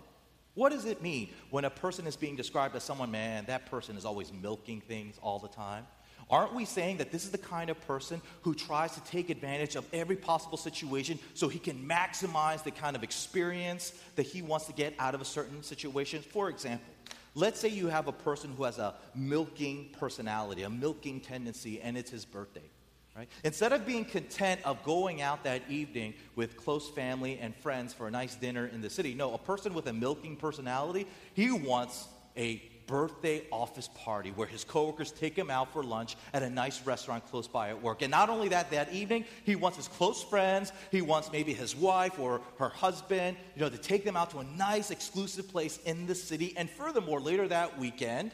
What 0.56 0.72
does 0.72 0.86
it 0.86 1.03
mean 1.03 1.30
when 1.51 1.63
a 1.63 1.70
person 1.70 2.08
is 2.08 2.15
being 2.15 2.36
described 2.36 2.75
as 2.75 2.84
someone, 2.84 3.12
man, 3.12 3.46
that 3.46 3.68
person 3.68 3.96
is 3.96 4.03
always 4.03 4.34
milking 4.34 4.82
things 4.82 5.20
all 5.22 5.38
the 5.38 5.50
time? 5.50 5.86
Aren't 6.34 6.56
we 6.56 6.66
saying 6.66 6.98
that 6.98 7.12
this 7.12 7.25
is 7.25 7.30
the 7.30 7.38
kind 7.38 7.70
of 7.70 7.80
person 7.86 8.20
who 8.42 8.56
tries 8.56 8.96
to 8.96 9.04
take 9.04 9.30
advantage 9.30 9.75
of 9.75 9.86
every 9.94 10.16
possible 10.16 10.58
situation 10.58 11.20
so 11.36 11.48
he 11.48 11.60
can 11.60 11.88
maximize 11.88 12.63
the 12.63 12.72
kind 12.72 12.96
of 12.96 13.04
experience 13.04 13.94
that 14.16 14.24
he 14.24 14.42
wants 14.42 14.66
to 14.66 14.74
get 14.74 14.96
out 14.98 15.13
of 15.13 15.22
a 15.22 15.25
certain 15.25 15.62
situation? 15.62 16.24
For 16.24 16.50
example, 16.50 16.92
let's 17.36 17.60
say 17.60 17.68
you 17.68 17.86
have 17.86 18.08
a 18.08 18.12
person 18.12 18.52
who 18.58 18.63
has 18.63 18.80
a 18.80 18.96
milking 19.13 19.90
personality, 20.00 20.63
a 20.63 20.72
milking 20.72 21.22
tendency, 21.22 21.80
and 21.80 21.96
it's 21.96 22.10
his 22.10 22.25
birthday. 22.25 22.68
Right? 23.16 23.30
Instead 23.44 23.72
of 23.72 23.86
being 23.86 24.04
content 24.04 24.60
of 24.66 24.84
going 24.84 25.22
out 25.22 25.44
that 25.44 25.62
evening 25.70 26.16
with 26.36 26.58
close 26.58 26.90
family 26.90 27.38
and 27.38 27.56
friends 27.58 27.94
for 27.94 28.08
a 28.08 28.12
nice 28.12 28.34
dinner 28.34 28.66
in 28.66 28.82
the 28.82 28.90
city, 28.90 29.13
no, 29.13 29.36
a 29.36 29.38
person 29.38 29.75
with 29.75 29.86
a 29.86 29.94
milking 29.94 30.38
personality, 30.38 31.06
he 31.36 31.52
wants 31.52 32.08
a 32.36 32.60
birthday 32.88 33.44
office 33.52 33.90
party 33.96 34.32
where 34.32 34.48
his 34.48 34.63
coworkers 34.63 35.12
take 35.12 35.36
him 35.38 35.50
out 35.50 35.72
for 35.74 35.84
lunch 35.84 36.16
at 36.34 36.44
a 36.44 36.50
nice 36.50 36.86
restaurant 36.86 37.25
close 37.30 37.48
by 37.48 37.70
at 37.70 37.82
work. 37.82 38.02
And 38.02 38.12
not 38.12 38.30
only 38.30 38.50
that, 38.50 38.72
that 38.72 38.92
evening, 38.94 39.25
he 39.44 39.56
wants 39.56 39.78
his 39.78 39.88
close 39.88 40.24
friends, 40.24 40.72
he 40.92 41.02
wants 41.02 41.32
maybe 41.32 41.54
his 41.54 41.75
wife 41.75 42.20
or 42.20 42.42
her 42.60 42.70
husband, 42.70 43.38
you 43.56 43.62
know, 43.62 43.70
to 43.70 43.78
take 43.78 44.06
them 44.06 44.18
out 44.18 44.32
to 44.32 44.40
a 44.40 44.44
nice 44.44 44.92
exclusive 44.92 45.48
place 45.50 45.80
in 45.86 46.08
the 46.08 46.16
city. 46.16 46.54
And 46.58 46.70
furthermore, 46.70 47.20
later 47.20 47.48
that 47.48 47.78
weekend, 47.80 48.32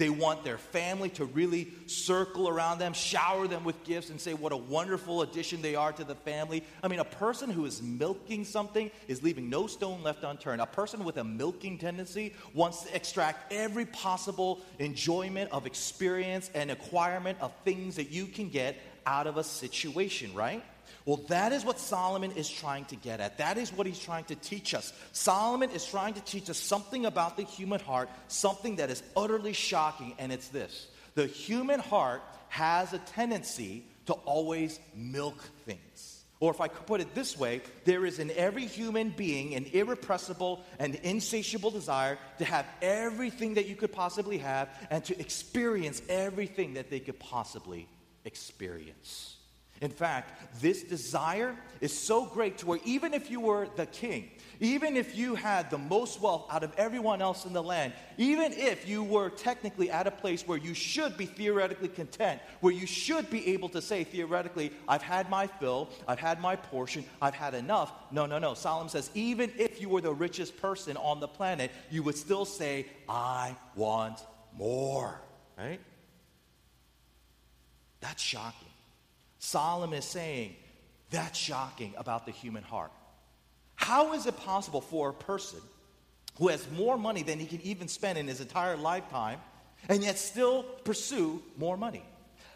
they 0.00 0.08
want 0.08 0.44
their 0.44 0.56
family 0.56 1.10
to 1.10 1.26
really 1.26 1.70
circle 1.84 2.48
around 2.48 2.78
them, 2.78 2.94
shower 2.94 3.46
them 3.46 3.64
with 3.64 3.84
gifts, 3.84 4.08
and 4.08 4.18
say 4.18 4.32
what 4.32 4.50
a 4.50 4.56
wonderful 4.56 5.20
addition 5.20 5.60
they 5.60 5.74
are 5.74 5.92
to 5.92 6.04
the 6.04 6.14
family. 6.14 6.64
I 6.82 6.88
mean, 6.88 7.00
a 7.00 7.04
person 7.04 7.50
who 7.50 7.66
is 7.66 7.82
milking 7.82 8.46
something 8.46 8.90
is 9.08 9.22
leaving 9.22 9.50
no 9.50 9.66
stone 9.66 10.02
left 10.02 10.24
unturned. 10.24 10.62
A 10.62 10.66
person 10.66 11.04
with 11.04 11.18
a 11.18 11.24
milking 11.24 11.76
tendency 11.76 12.34
wants 12.54 12.84
to 12.84 12.96
extract 12.96 13.52
every 13.52 13.84
possible 13.84 14.62
enjoyment 14.78 15.52
of 15.52 15.66
experience 15.66 16.50
and 16.54 16.70
acquirement 16.70 17.36
of 17.42 17.52
things 17.66 17.96
that 17.96 18.10
you 18.10 18.24
can 18.24 18.48
get 18.48 18.80
out 19.04 19.26
of 19.26 19.36
a 19.36 19.44
situation, 19.44 20.32
right? 20.34 20.64
Well, 21.06 21.18
that 21.28 21.52
is 21.52 21.64
what 21.64 21.78
Solomon 21.78 22.32
is 22.32 22.48
trying 22.48 22.84
to 22.86 22.96
get 22.96 23.20
at. 23.20 23.38
That 23.38 23.56
is 23.56 23.72
what 23.72 23.86
he's 23.86 23.98
trying 23.98 24.24
to 24.24 24.34
teach 24.34 24.74
us. 24.74 24.92
Solomon 25.12 25.70
is 25.70 25.84
trying 25.86 26.14
to 26.14 26.20
teach 26.20 26.50
us 26.50 26.58
something 26.58 27.06
about 27.06 27.36
the 27.36 27.44
human 27.44 27.80
heart, 27.80 28.10
something 28.28 28.76
that 28.76 28.90
is 28.90 29.02
utterly 29.16 29.52
shocking, 29.52 30.14
and 30.18 30.32
it's 30.32 30.48
this 30.48 30.88
the 31.14 31.26
human 31.26 31.80
heart 31.80 32.22
has 32.48 32.92
a 32.92 32.98
tendency 32.98 33.84
to 34.06 34.12
always 34.12 34.78
milk 34.94 35.42
things. 35.64 36.24
Or 36.40 36.50
if 36.50 36.60
I 36.60 36.68
could 36.68 36.86
put 36.86 37.02
it 37.02 37.14
this 37.14 37.38
way, 37.38 37.60
there 37.84 38.06
is 38.06 38.18
in 38.18 38.30
every 38.30 38.64
human 38.64 39.10
being 39.10 39.54
an 39.54 39.66
irrepressible 39.72 40.64
and 40.78 40.94
insatiable 40.96 41.70
desire 41.70 42.18
to 42.38 42.44
have 42.46 42.66
everything 42.80 43.54
that 43.54 43.66
you 43.66 43.76
could 43.76 43.92
possibly 43.92 44.38
have 44.38 44.70
and 44.90 45.04
to 45.04 45.20
experience 45.20 46.00
everything 46.08 46.74
that 46.74 46.88
they 46.88 46.98
could 46.98 47.18
possibly 47.18 47.86
experience. 48.24 49.36
In 49.80 49.90
fact, 49.90 50.60
this 50.60 50.82
desire 50.82 51.56
is 51.80 51.98
so 51.98 52.26
great 52.26 52.58
to 52.58 52.66
where 52.66 52.80
even 52.84 53.14
if 53.14 53.30
you 53.30 53.40
were 53.40 53.66
the 53.76 53.86
king, 53.86 54.30
even 54.60 54.94
if 54.94 55.16
you 55.16 55.34
had 55.34 55.70
the 55.70 55.78
most 55.78 56.20
wealth 56.20 56.46
out 56.50 56.62
of 56.62 56.74
everyone 56.76 57.22
else 57.22 57.46
in 57.46 57.54
the 57.54 57.62
land, 57.62 57.94
even 58.18 58.52
if 58.52 58.86
you 58.86 59.02
were 59.02 59.30
technically 59.30 59.90
at 59.90 60.06
a 60.06 60.10
place 60.10 60.46
where 60.46 60.58
you 60.58 60.74
should 60.74 61.16
be 61.16 61.24
theoretically 61.24 61.88
content, 61.88 62.42
where 62.60 62.74
you 62.74 62.86
should 62.86 63.30
be 63.30 63.54
able 63.54 63.70
to 63.70 63.80
say 63.80 64.04
theoretically, 64.04 64.70
I've 64.86 65.00
had 65.00 65.30
my 65.30 65.46
fill, 65.46 65.88
I've 66.06 66.20
had 66.20 66.42
my 66.42 66.56
portion, 66.56 67.02
I've 67.22 67.34
had 67.34 67.54
enough. 67.54 67.90
No, 68.10 68.26
no, 68.26 68.38
no. 68.38 68.52
Solomon 68.52 68.90
says, 68.90 69.10
even 69.14 69.50
if 69.56 69.80
you 69.80 69.88
were 69.88 70.02
the 70.02 70.12
richest 70.12 70.60
person 70.60 70.98
on 70.98 71.20
the 71.20 71.28
planet, 71.28 71.70
you 71.90 72.02
would 72.02 72.18
still 72.18 72.44
say, 72.44 72.86
I 73.08 73.56
want 73.74 74.20
more. 74.54 75.22
Right? 75.56 75.80
That's 78.00 78.22
shocking. 78.22 78.69
Solomon 79.40 79.98
is 79.98 80.04
saying 80.04 80.54
that's 81.10 81.38
shocking 81.38 81.94
about 81.96 82.26
the 82.26 82.30
human 82.30 82.62
heart. 82.62 82.92
How 83.74 84.12
is 84.12 84.26
it 84.26 84.36
possible 84.36 84.82
for 84.82 85.08
a 85.10 85.14
person 85.14 85.60
who 86.38 86.48
has 86.48 86.64
more 86.70 86.96
money 86.96 87.22
than 87.22 87.40
he 87.40 87.46
can 87.46 87.60
even 87.62 87.88
spend 87.88 88.18
in 88.18 88.28
his 88.28 88.40
entire 88.40 88.76
lifetime 88.76 89.40
and 89.88 90.04
yet 90.04 90.18
still 90.18 90.62
pursue 90.62 91.42
more 91.56 91.76
money? 91.76 92.04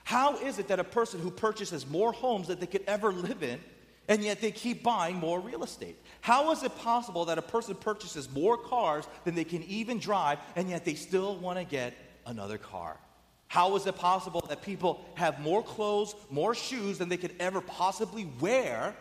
How 0.04 0.36
is 0.36 0.58
it 0.58 0.68
that 0.68 0.78
a 0.78 0.84
person 0.84 1.20
who 1.20 1.30
purchases 1.30 1.88
more 1.88 2.12
homes 2.12 2.48
that 2.48 2.60
they 2.60 2.66
could 2.66 2.84
ever 2.86 3.10
live 3.12 3.42
in 3.42 3.58
and 4.06 4.22
yet 4.22 4.42
they 4.42 4.50
keep 4.50 4.82
buying 4.82 5.16
more 5.16 5.40
real 5.40 5.64
estate? 5.64 5.96
How 6.20 6.52
is 6.52 6.62
it 6.62 6.76
possible 6.78 7.24
that 7.24 7.38
a 7.38 7.42
person 7.42 7.74
purchases 7.74 8.30
more 8.30 8.58
cars 8.58 9.08
than 9.24 9.34
they 9.34 9.44
can 9.44 9.62
even 9.64 9.98
drive 9.98 10.38
and 10.54 10.68
yet 10.68 10.84
they 10.84 10.94
still 10.94 11.36
want 11.36 11.58
to 11.58 11.64
get 11.64 11.94
another 12.26 12.58
car? 12.58 12.98
How 13.54 13.76
is 13.76 13.86
it 13.86 13.94
possible 13.94 14.44
that 14.48 14.62
people 14.62 15.00
have 15.14 15.38
more 15.38 15.62
clothes, 15.62 16.16
more 16.28 16.56
shoes 16.56 16.98
than 16.98 17.08
they 17.08 17.16
could 17.16 17.36
ever 17.38 17.60
possibly 17.60 18.28
wear, 18.40 18.96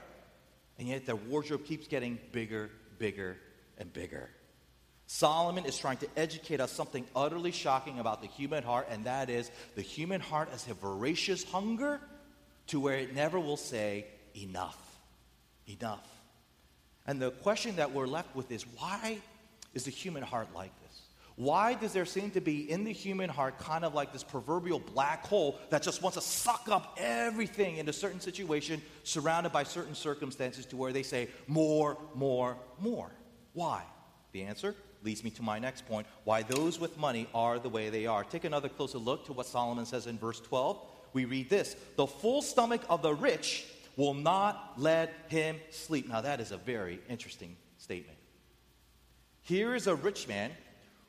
and 0.78 0.88
yet 0.88 1.08
their 1.08 1.16
wardrobe 1.16 1.66
keeps 1.66 1.88
getting 1.88 2.20
bigger, 2.32 2.70
bigger, 3.00 3.36
and 3.80 3.92
bigger? 3.92 4.30
Solomon 5.08 5.66
is 5.66 5.76
trying 5.76 5.98
to 5.98 6.08
educate 6.16 6.62
us 6.62 6.72
something 6.72 7.04
utterly 7.16 7.52
shocking 7.52 7.98
about 7.98 8.22
the 8.22 8.28
human 8.28 8.62
heart, 8.62 8.90
and 8.92 9.06
that 9.06 9.32
is 9.32 9.50
the 9.74 9.82
human 9.82 10.22
heart 10.22 10.50
has 10.50 10.68
a 10.68 10.76
voracious 10.76 11.44
hunger 11.46 12.00
to 12.68 12.80
where 12.80 13.00
it 13.00 13.16
never 13.16 13.40
will 13.40 13.58
say, 13.58 14.06
enough. 14.36 14.78
Enough. 15.66 16.08
And 17.08 17.20
the 17.20 17.32
question 17.32 17.78
that 17.78 17.92
we're 17.92 18.06
left 18.06 18.36
with 18.36 18.52
is 18.52 18.68
why 18.78 19.18
is 19.74 19.86
the 19.86 19.92
human 19.92 20.22
heart 20.22 20.50
like 20.54 20.70
why 21.36 21.74
does 21.74 21.94
there 21.94 22.06
seem 22.06 22.30
to 22.32 22.42
be 22.42 22.70
in 22.70 22.84
the 22.84 22.92
human 22.92 23.30
heart 23.30 23.58
kind 23.58 23.84
of 23.84 23.94
like 23.94 24.14
this 24.14 24.24
proverbial 24.24 24.80
black 24.80 25.26
hole 25.26 25.60
that 25.72 25.82
just 25.82 26.02
wants 26.02 26.16
to 26.16 26.22
suck 26.22 26.68
up 26.70 26.96
everything 27.00 27.78
in 27.78 27.90
a 27.90 27.94
certain 27.94 28.20
situation, 28.20 28.82
surrounded 29.04 29.52
by 29.52 29.64
certain 29.64 29.96
circumstances, 29.96 30.66
to 30.68 30.78
where 30.78 30.94
they 30.94 31.04
say, 31.04 31.30
more, 31.48 31.98
more, 32.14 32.58
more? 32.80 33.12
Why? 33.54 33.84
The 34.32 34.44
answer 34.44 34.76
leads 35.04 35.24
me 35.24 35.32
to 35.32 35.42
my 35.42 35.60
next 35.60 35.86
point 35.88 36.08
why 36.24 36.44
those 36.44 36.80
with 36.80 36.98
money 36.98 37.28
are 37.34 37.60
the 37.60 37.70
way 37.70 37.90
they 37.90 38.06
are. 38.06 38.24
Take 38.24 38.46
another 38.46 38.70
closer 38.70 38.98
look 38.98 39.26
to 39.26 39.34
what 39.34 39.46
Solomon 39.46 39.86
says 39.86 40.08
in 40.08 40.18
verse 40.18 40.40
12. 40.40 40.80
We 41.14 41.26
read 41.26 41.50
this 41.50 41.76
The 41.96 42.08
full 42.08 42.42
stomach 42.42 42.82
of 42.90 43.02
the 43.02 43.14
rich 43.14 43.66
will 43.96 44.14
not 44.14 44.74
let 44.78 45.14
him 45.28 45.58
sleep. 45.70 46.10
Now, 46.10 46.22
that 46.22 46.40
is 46.40 46.52
a 46.52 46.58
very 46.58 47.00
interesting 47.10 47.56
statement. 47.78 48.18
Here 49.42 49.76
is 49.76 49.88
a 49.88 49.96
rich 49.96 50.28
man 50.28 50.52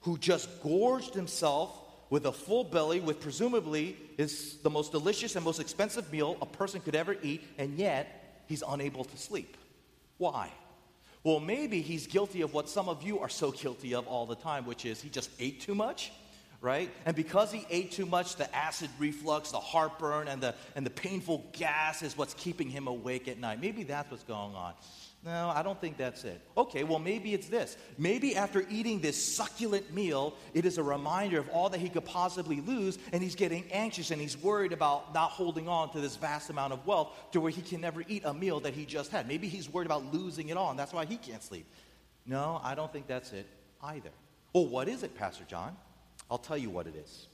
who 0.04 0.18
just 0.18 0.48
gorged 0.62 1.14
himself 1.14 1.70
with 2.10 2.26
a 2.26 2.32
full 2.32 2.62
belly, 2.62 3.00
with 3.00 3.20
presumably 3.20 3.96
is 4.18 4.58
the 4.62 4.70
most 4.70 4.92
delicious 4.92 5.34
and 5.34 5.44
most 5.44 5.58
expensive 5.58 6.12
meal 6.12 6.36
a 6.40 6.46
person 6.46 6.80
could 6.80 6.94
ever 6.94 7.16
eat, 7.22 7.42
and 7.58 7.76
yet 7.78 8.42
he's 8.46 8.62
unable 8.68 9.04
to 9.04 9.16
sleep. 9.16 9.56
Why? 10.18 10.50
Well, 11.24 11.40
maybe 11.40 11.80
he's 11.80 12.06
guilty 12.06 12.42
of 12.42 12.52
what 12.52 12.68
some 12.68 12.90
of 12.90 13.02
you 13.02 13.20
are 13.20 13.30
so 13.30 13.50
guilty 13.50 13.94
of 13.94 14.06
all 14.06 14.26
the 14.26 14.36
time, 14.36 14.66
which 14.66 14.84
is 14.84 15.00
he 15.00 15.08
just 15.08 15.30
ate 15.40 15.62
too 15.62 15.74
much, 15.74 16.12
right? 16.60 16.90
And 17.06 17.16
because 17.16 17.50
he 17.50 17.66
ate 17.70 17.92
too 17.92 18.04
much, 18.04 18.36
the 18.36 18.54
acid 18.54 18.90
reflux, 18.98 19.52
the 19.52 19.58
heartburn, 19.58 20.28
and 20.28 20.42
the, 20.42 20.54
and 20.76 20.84
the 20.84 20.90
painful 20.90 21.46
gas 21.52 22.02
is 22.02 22.16
what's 22.16 22.34
keeping 22.34 22.68
him 22.68 22.88
awake 22.88 23.26
at 23.26 23.38
night. 23.38 23.58
Maybe 23.58 23.84
that's 23.84 24.10
what's 24.10 24.24
going 24.24 24.54
on. 24.54 24.74
No, 25.24 25.50
I 25.54 25.62
don't 25.62 25.80
think 25.80 25.96
that's 25.96 26.22
it. 26.24 26.38
Okay, 26.54 26.84
well, 26.84 26.98
maybe 26.98 27.32
it's 27.32 27.48
this. 27.48 27.78
Maybe 27.96 28.36
after 28.36 28.66
eating 28.68 29.00
this 29.00 29.36
succulent 29.36 29.94
meal, 29.94 30.34
it 30.52 30.66
is 30.66 30.76
a 30.76 30.82
reminder 30.82 31.38
of 31.38 31.48
all 31.48 31.70
that 31.70 31.80
he 31.80 31.88
could 31.88 32.04
possibly 32.04 32.60
lose, 32.60 32.98
and 33.10 33.22
he's 33.22 33.34
getting 33.34 33.64
anxious 33.72 34.10
and 34.10 34.20
he's 34.20 34.36
worried 34.36 34.72
about 34.72 35.14
not 35.14 35.30
holding 35.30 35.66
on 35.66 35.90
to 35.92 36.00
this 36.00 36.16
vast 36.16 36.50
amount 36.50 36.74
of 36.74 36.86
wealth 36.86 37.08
to 37.32 37.40
where 37.40 37.50
he 37.50 37.62
can 37.62 37.80
never 37.80 38.04
eat 38.06 38.22
a 38.26 38.34
meal 38.34 38.60
that 38.60 38.74
he 38.74 38.84
just 38.84 39.10
had. 39.10 39.26
Maybe 39.26 39.48
he's 39.48 39.72
worried 39.72 39.86
about 39.86 40.12
losing 40.12 40.50
it 40.50 40.58
all, 40.58 40.68
and 40.68 40.78
that's 40.78 40.92
why 40.92 41.06
he 41.06 41.16
can't 41.16 41.42
sleep. 41.42 41.64
No, 42.26 42.60
I 42.62 42.74
don't 42.74 42.92
think 42.92 43.06
that's 43.06 43.32
it 43.32 43.46
either. 43.82 44.10
Well, 44.52 44.66
what 44.66 44.88
is 44.88 45.04
it, 45.04 45.16
Pastor 45.16 45.44
John? 45.48 45.74
I'll 46.30 46.36
tell 46.36 46.58
you 46.58 46.68
what 46.68 46.86
it 46.86 46.96
is. 46.96 47.28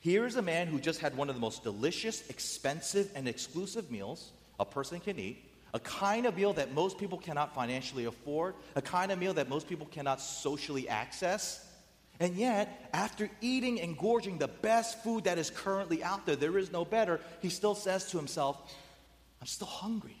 Here 0.00 0.26
is 0.26 0.34
a 0.34 0.42
man 0.42 0.66
who 0.66 0.80
just 0.80 1.00
had 1.00 1.16
one 1.16 1.28
of 1.28 1.36
the 1.36 1.40
most 1.40 1.62
delicious, 1.62 2.28
expensive, 2.28 3.08
and 3.14 3.28
exclusive 3.28 3.88
meals 3.90 4.32
a 4.58 4.64
person 4.64 4.98
can 4.98 5.18
eat 5.18 5.44
a 5.74 5.80
kind 5.80 6.26
of 6.26 6.36
meal 6.36 6.52
that 6.54 6.72
most 6.72 6.98
people 6.98 7.18
cannot 7.18 7.54
financially 7.54 8.04
afford, 8.06 8.54
a 8.74 8.82
kind 8.82 9.12
of 9.12 9.18
meal 9.18 9.34
that 9.34 9.48
most 9.48 9.68
people 9.68 9.86
cannot 9.86 10.20
socially 10.20 10.88
access. 10.88 11.66
And 12.18 12.34
yet, 12.34 12.88
after 12.94 13.28
eating 13.40 13.80
and 13.80 13.96
gorging 13.96 14.38
the 14.38 14.48
best 14.48 15.02
food 15.02 15.24
that 15.24 15.38
is 15.38 15.50
currently 15.50 16.02
out 16.02 16.24
there, 16.24 16.36
there 16.36 16.56
is 16.56 16.72
no 16.72 16.84
better, 16.84 17.20
he 17.42 17.50
still 17.50 17.74
says 17.74 18.10
to 18.10 18.16
himself, 18.16 18.74
I'm 19.40 19.46
still 19.46 19.66
hungry. 19.66 20.16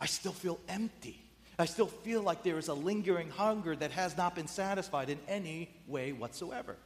I 0.00 0.06
still 0.06 0.32
feel 0.32 0.58
empty. 0.68 1.22
I 1.58 1.64
still 1.64 1.88
feel 1.88 2.22
like 2.22 2.44
there 2.44 2.58
is 2.58 2.68
a 2.68 2.74
lingering 2.74 3.30
hunger 3.30 3.74
that 3.76 3.90
has 3.90 4.16
not 4.16 4.34
been 4.34 4.46
satisfied 4.46 5.10
in 5.10 5.18
any 5.26 5.70
way 5.86 6.12
whatsoever. 6.12 6.76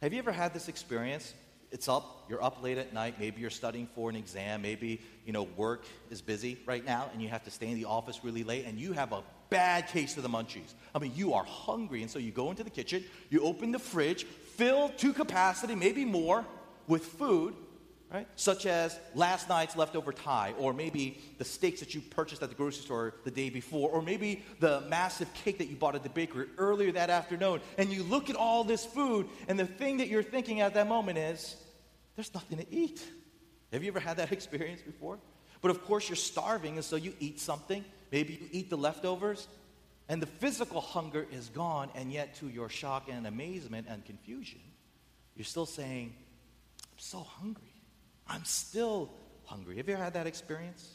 Have 0.00 0.12
you 0.12 0.20
ever 0.20 0.32
had 0.32 0.54
this 0.54 0.68
experience? 0.68 1.34
It's 1.72 1.88
up, 1.88 2.24
you're 2.28 2.42
up 2.42 2.62
late 2.62 2.78
at 2.78 2.92
night, 2.92 3.20
maybe 3.20 3.40
you're 3.40 3.50
studying 3.50 3.86
for 3.94 4.10
an 4.10 4.16
exam, 4.16 4.62
maybe, 4.62 5.00
you 5.24 5.32
know, 5.32 5.44
work 5.56 5.84
is 6.10 6.20
busy 6.20 6.58
right 6.66 6.84
now 6.84 7.08
and 7.12 7.22
you 7.22 7.28
have 7.28 7.44
to 7.44 7.50
stay 7.50 7.68
in 7.68 7.74
the 7.74 7.84
office 7.84 8.20
really 8.24 8.42
late 8.42 8.66
and 8.66 8.78
you 8.78 8.92
have 8.92 9.12
a 9.12 9.22
bad 9.50 9.86
case 9.88 10.16
of 10.16 10.24
the 10.24 10.28
munchies. 10.28 10.74
I 10.94 10.98
mean, 10.98 11.12
you 11.14 11.34
are 11.34 11.44
hungry 11.44 12.02
and 12.02 12.10
so 12.10 12.18
you 12.18 12.32
go 12.32 12.50
into 12.50 12.64
the 12.64 12.70
kitchen, 12.70 13.04
you 13.30 13.44
open 13.44 13.70
the 13.70 13.78
fridge, 13.78 14.24
fill 14.24 14.88
to 14.88 15.12
capacity, 15.12 15.76
maybe 15.76 16.04
more, 16.04 16.44
with 16.88 17.04
food, 17.06 17.54
right? 18.12 18.26
Such 18.34 18.66
as 18.66 18.98
last 19.14 19.48
night's 19.48 19.76
leftover 19.76 20.12
Thai, 20.12 20.54
or 20.58 20.72
maybe 20.72 21.20
the 21.38 21.44
steaks 21.44 21.80
that 21.80 21.94
you 21.94 22.00
purchased 22.00 22.42
at 22.42 22.48
the 22.48 22.54
grocery 22.54 22.82
store 22.82 23.14
the 23.24 23.30
day 23.30 23.50
before, 23.50 23.90
or 23.90 24.02
maybe 24.02 24.42
the 24.58 24.82
massive 24.88 25.32
cake 25.34 25.58
that 25.58 25.68
you 25.68 25.76
bought 25.76 25.94
at 25.94 26.02
the 26.02 26.08
bakery 26.08 26.46
earlier 26.58 26.92
that 26.92 27.10
afternoon. 27.10 27.60
And 27.78 27.92
you 27.92 28.02
look 28.02 28.28
at 28.28 28.36
all 28.36 28.64
this 28.64 28.84
food, 28.84 29.28
and 29.48 29.58
the 29.58 29.66
thing 29.66 29.98
that 29.98 30.08
you're 30.08 30.22
thinking 30.22 30.60
at 30.60 30.74
that 30.74 30.88
moment 30.88 31.18
is, 31.18 31.56
there's 32.16 32.34
nothing 32.34 32.58
to 32.58 32.66
eat. 32.70 33.02
Have 33.72 33.82
you 33.82 33.88
ever 33.88 34.00
had 34.00 34.16
that 34.16 34.32
experience 34.32 34.82
before? 34.82 35.18
But 35.62 35.70
of 35.70 35.84
course, 35.84 36.08
you're 36.08 36.16
starving, 36.16 36.76
and 36.76 36.84
so 36.84 36.96
you 36.96 37.12
eat 37.20 37.38
something. 37.38 37.84
Maybe 38.10 38.34
you 38.34 38.48
eat 38.50 38.70
the 38.70 38.76
leftovers, 38.76 39.46
and 40.08 40.20
the 40.20 40.26
physical 40.26 40.80
hunger 40.80 41.26
is 41.30 41.48
gone, 41.50 41.90
and 41.94 42.12
yet 42.12 42.34
to 42.36 42.48
your 42.48 42.68
shock 42.68 43.08
and 43.08 43.26
amazement 43.26 43.86
and 43.88 44.04
confusion, 44.04 44.60
you're 45.36 45.44
still 45.44 45.66
saying, 45.66 46.12
I'm 46.82 46.98
so 46.98 47.20
hungry. 47.20 47.69
I'm 48.30 48.44
still 48.44 49.10
hungry. 49.44 49.76
Have 49.78 49.88
you 49.88 49.94
ever 49.94 50.04
had 50.04 50.14
that 50.14 50.28
experience? 50.28 50.88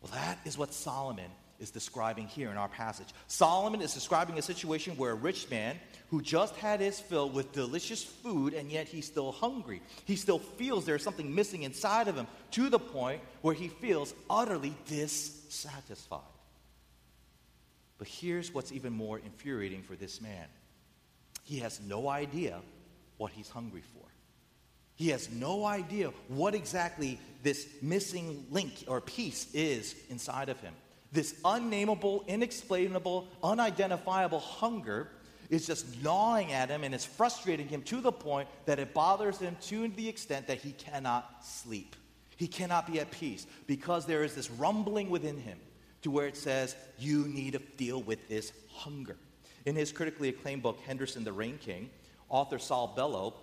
Well, 0.00 0.12
that 0.14 0.38
is 0.44 0.56
what 0.56 0.72
Solomon 0.72 1.30
is 1.58 1.70
describing 1.70 2.28
here 2.28 2.50
in 2.50 2.56
our 2.56 2.68
passage. 2.68 3.08
Solomon 3.26 3.80
is 3.80 3.94
describing 3.94 4.38
a 4.38 4.42
situation 4.42 4.96
where 4.96 5.12
a 5.12 5.16
rich 5.16 5.50
man 5.50 5.76
who 6.10 6.22
just 6.22 6.54
had 6.56 6.80
his 6.80 7.00
fill 7.00 7.28
with 7.28 7.52
delicious 7.52 8.02
food 8.02 8.54
and 8.54 8.70
yet 8.70 8.86
he's 8.86 9.06
still 9.06 9.32
hungry. 9.32 9.82
He 10.04 10.16
still 10.16 10.38
feels 10.38 10.84
there's 10.84 11.02
something 11.02 11.34
missing 11.34 11.64
inside 11.64 12.08
of 12.08 12.16
him 12.16 12.26
to 12.52 12.68
the 12.68 12.78
point 12.78 13.20
where 13.42 13.54
he 13.54 13.68
feels 13.68 14.14
utterly 14.30 14.74
dissatisfied. 14.86 16.20
But 17.98 18.08
here's 18.08 18.52
what's 18.52 18.72
even 18.72 18.92
more 18.92 19.18
infuriating 19.18 19.82
for 19.82 19.96
this 19.96 20.20
man 20.20 20.46
he 21.44 21.58
has 21.58 21.80
no 21.80 22.08
idea 22.08 22.60
what 23.16 23.32
he's 23.32 23.48
hungry 23.48 23.82
for. 23.94 24.06
He 24.96 25.08
has 25.08 25.30
no 25.30 25.64
idea 25.64 26.12
what 26.28 26.54
exactly 26.54 27.18
this 27.42 27.66
missing 27.80 28.46
link 28.50 28.84
or 28.86 29.00
piece 29.00 29.52
is 29.52 29.94
inside 30.10 30.48
of 30.48 30.60
him. 30.60 30.74
This 31.12 31.34
unnameable, 31.44 32.24
inexplainable, 32.26 33.28
unidentifiable 33.42 34.40
hunger 34.40 35.08
is 35.50 35.66
just 35.66 36.02
gnawing 36.02 36.52
at 36.52 36.70
him 36.70 36.84
and 36.84 36.94
it's 36.94 37.04
frustrating 37.04 37.68
him 37.68 37.82
to 37.82 38.00
the 38.00 38.12
point 38.12 38.48
that 38.64 38.78
it 38.78 38.94
bothers 38.94 39.38
him 39.38 39.56
to 39.62 39.88
the 39.88 40.08
extent 40.08 40.46
that 40.46 40.58
he 40.58 40.72
cannot 40.72 41.44
sleep. 41.44 41.94
He 42.36 42.46
cannot 42.48 42.90
be 42.90 43.00
at 43.00 43.10
peace 43.10 43.46
because 43.66 44.06
there 44.06 44.24
is 44.24 44.34
this 44.34 44.50
rumbling 44.50 45.10
within 45.10 45.36
him 45.36 45.58
to 46.00 46.10
where 46.10 46.26
it 46.26 46.36
says, 46.36 46.74
You 46.98 47.26
need 47.28 47.52
to 47.52 47.58
deal 47.76 48.02
with 48.02 48.28
this 48.28 48.52
hunger. 48.68 49.16
In 49.66 49.76
his 49.76 49.92
critically 49.92 50.30
acclaimed 50.30 50.62
book, 50.62 50.80
Henderson 50.86 51.22
the 51.22 51.32
Rain 51.32 51.58
King, 51.58 51.90
author 52.28 52.58
Saul 52.58 52.94
Bellow 52.96 53.34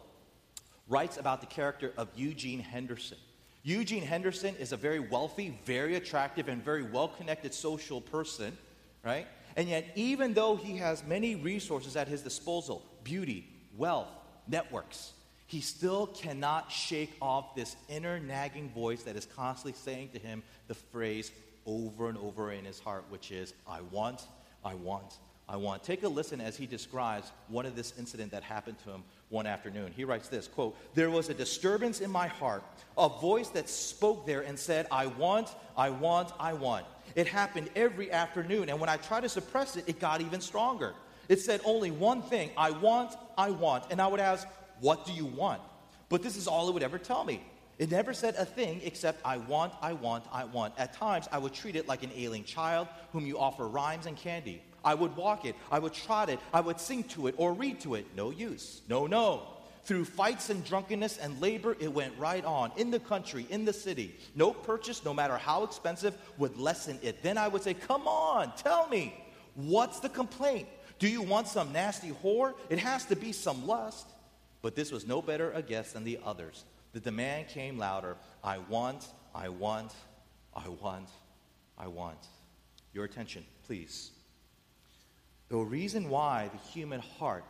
writes 0.89 1.17
about 1.17 1.39
the 1.39 1.47
character 1.47 1.93
of 1.97 2.09
Eugene 2.15 2.59
Henderson. 2.59 3.17
Eugene 3.63 4.03
Henderson 4.03 4.55
is 4.57 4.71
a 4.71 4.77
very 4.77 4.99
wealthy, 4.99 5.57
very 5.65 5.95
attractive, 5.95 6.49
and 6.49 6.63
very 6.63 6.83
well 6.83 7.07
connected 7.07 7.53
social 7.53 8.01
person, 8.01 8.57
right? 9.05 9.27
And 9.55 9.69
yet, 9.69 9.85
even 9.95 10.33
though 10.33 10.55
he 10.55 10.77
has 10.77 11.03
many 11.05 11.35
resources 11.35 11.95
at 11.95 12.07
his 12.07 12.21
disposal 12.21 12.83
beauty, 13.03 13.47
wealth, 13.77 14.07
networks 14.47 15.13
he 15.49 15.61
still 15.61 16.05
cannot 16.05 16.71
shake 16.71 17.11
off 17.19 17.55
this 17.55 17.75
inner 17.87 18.19
nagging 18.19 18.69
voice 18.69 19.01
that 19.01 19.15
is 19.15 19.25
constantly 19.25 19.73
saying 19.73 20.09
to 20.13 20.19
him 20.19 20.43
the 20.67 20.75
phrase 20.75 21.31
over 21.65 22.07
and 22.07 22.19
over 22.19 22.51
in 22.51 22.65
his 22.65 22.79
heart, 22.79 23.03
which 23.09 23.31
is, 23.31 23.55
I 23.67 23.81
want, 23.89 24.27
I 24.63 24.75
want, 24.75 25.15
I 25.47 25.55
want. 25.57 25.83
Take 25.83 26.03
a 26.03 26.07
listen 26.07 26.39
as 26.39 26.55
he 26.55 26.67
describes 26.67 27.31
one 27.47 27.65
of 27.65 27.75
this 27.75 27.95
incident 27.97 28.31
that 28.31 28.43
happened 28.43 28.77
to 28.83 28.91
him 28.91 29.03
one 29.29 29.45
afternoon. 29.45 29.93
He 29.95 30.03
writes 30.03 30.27
this 30.27 30.47
quote, 30.47 30.75
There 30.95 31.09
was 31.09 31.29
a 31.29 31.33
disturbance 31.33 32.01
in 32.01 32.11
my 32.11 32.27
heart, 32.27 32.63
a 32.97 33.07
voice 33.07 33.49
that 33.49 33.69
spoke 33.69 34.25
there 34.25 34.41
and 34.41 34.57
said, 34.57 34.87
I 34.91 35.07
want, 35.07 35.55
I 35.77 35.89
want, 35.89 36.31
I 36.39 36.53
want. 36.53 36.85
It 37.15 37.27
happened 37.27 37.69
every 37.75 38.11
afternoon, 38.11 38.69
and 38.69 38.79
when 38.79 38.89
I 38.89 38.97
tried 38.97 39.21
to 39.21 39.29
suppress 39.29 39.77
it, 39.77 39.85
it 39.87 39.99
got 39.99 40.21
even 40.21 40.41
stronger. 40.41 40.93
It 41.27 41.39
said 41.39 41.61
only 41.63 41.91
one 41.91 42.23
thing 42.23 42.49
I 42.57 42.71
want, 42.71 43.15
I 43.37 43.51
want. 43.51 43.85
And 43.91 44.01
I 44.01 44.07
would 44.07 44.19
ask, 44.19 44.47
What 44.79 45.05
do 45.05 45.13
you 45.13 45.25
want? 45.25 45.61
But 46.09 46.23
this 46.23 46.35
is 46.35 46.47
all 46.47 46.67
it 46.67 46.73
would 46.73 46.83
ever 46.83 46.97
tell 46.97 47.23
me. 47.23 47.43
It 47.77 47.91
never 47.91 48.13
said 48.13 48.35
a 48.35 48.43
thing 48.43 48.81
except, 48.83 49.21
I 49.23 49.37
want, 49.37 49.71
I 49.81 49.93
want, 49.93 50.25
I 50.33 50.43
want. 50.43 50.73
At 50.77 50.93
times, 50.93 51.29
I 51.31 51.37
would 51.37 51.53
treat 51.53 51.77
it 51.77 51.87
like 51.87 52.03
an 52.03 52.11
ailing 52.13 52.43
child 52.43 52.89
whom 53.13 53.25
you 53.25 53.39
offer 53.39 53.67
rhymes 53.67 54.05
and 54.05 54.17
candy. 54.17 54.61
I 54.83 54.95
would 54.95 55.15
walk 55.15 55.45
it, 55.45 55.55
I 55.71 55.79
would 55.79 55.93
trot 55.93 56.29
it, 56.29 56.39
I 56.53 56.61
would 56.61 56.79
sing 56.79 57.03
to 57.05 57.27
it 57.27 57.35
or 57.37 57.53
read 57.53 57.79
to 57.81 57.95
it. 57.95 58.05
No 58.15 58.31
use. 58.31 58.81
No, 58.87 59.07
no. 59.07 59.43
Through 59.83 60.05
fights 60.05 60.49
and 60.49 60.63
drunkenness 60.63 61.17
and 61.17 61.39
labor, 61.41 61.75
it 61.79 61.91
went 61.91 62.13
right 62.17 62.45
on. 62.45 62.71
In 62.77 62.91
the 62.91 62.99
country, 62.99 63.47
in 63.49 63.65
the 63.65 63.73
city. 63.73 64.15
No 64.35 64.51
purchase, 64.51 65.03
no 65.03 65.13
matter 65.13 65.37
how 65.37 65.63
expensive, 65.63 66.15
would 66.37 66.57
lessen 66.57 66.99
it. 67.01 67.23
Then 67.23 67.37
I 67.37 67.47
would 67.47 67.63
say, 67.63 67.73
Come 67.73 68.07
on, 68.07 68.53
tell 68.55 68.87
me, 68.87 69.15
what's 69.55 69.99
the 69.99 70.09
complaint? 70.09 70.67
Do 70.99 71.07
you 71.07 71.21
want 71.21 71.47
some 71.47 71.71
nasty 71.71 72.11
whore? 72.23 72.53
It 72.69 72.79
has 72.79 73.05
to 73.05 73.15
be 73.15 73.31
some 73.31 73.65
lust. 73.65 74.07
But 74.61 74.75
this 74.75 74.91
was 74.91 75.07
no 75.07 75.21
better 75.21 75.51
a 75.53 75.61
guess 75.61 75.93
than 75.93 76.03
the 76.03 76.19
others. 76.25 76.65
The 76.91 76.99
demand 76.99 77.47
came 77.47 77.77
louder 77.77 78.17
I 78.43 78.57
want, 78.57 79.07
I 79.33 79.49
want, 79.49 79.93
I 80.53 80.67
want, 80.67 81.09
I 81.77 81.87
want. 81.87 82.27
Your 82.93 83.05
attention, 83.05 83.45
please. 83.65 84.11
The 85.49 85.57
reason 85.57 86.09
why 86.09 86.49
the 86.51 86.69
human 86.69 87.01
heart 87.01 87.43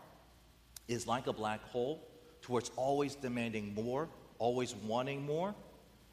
is 0.87 1.05
like 1.05 1.27
a 1.27 1.33
black 1.33 1.61
hole, 1.65 2.01
towards 2.41 2.71
always 2.75 3.15
demanding 3.15 3.73
more, 3.73 4.07
always 4.39 4.73
wanting 4.73 5.25
more, 5.25 5.53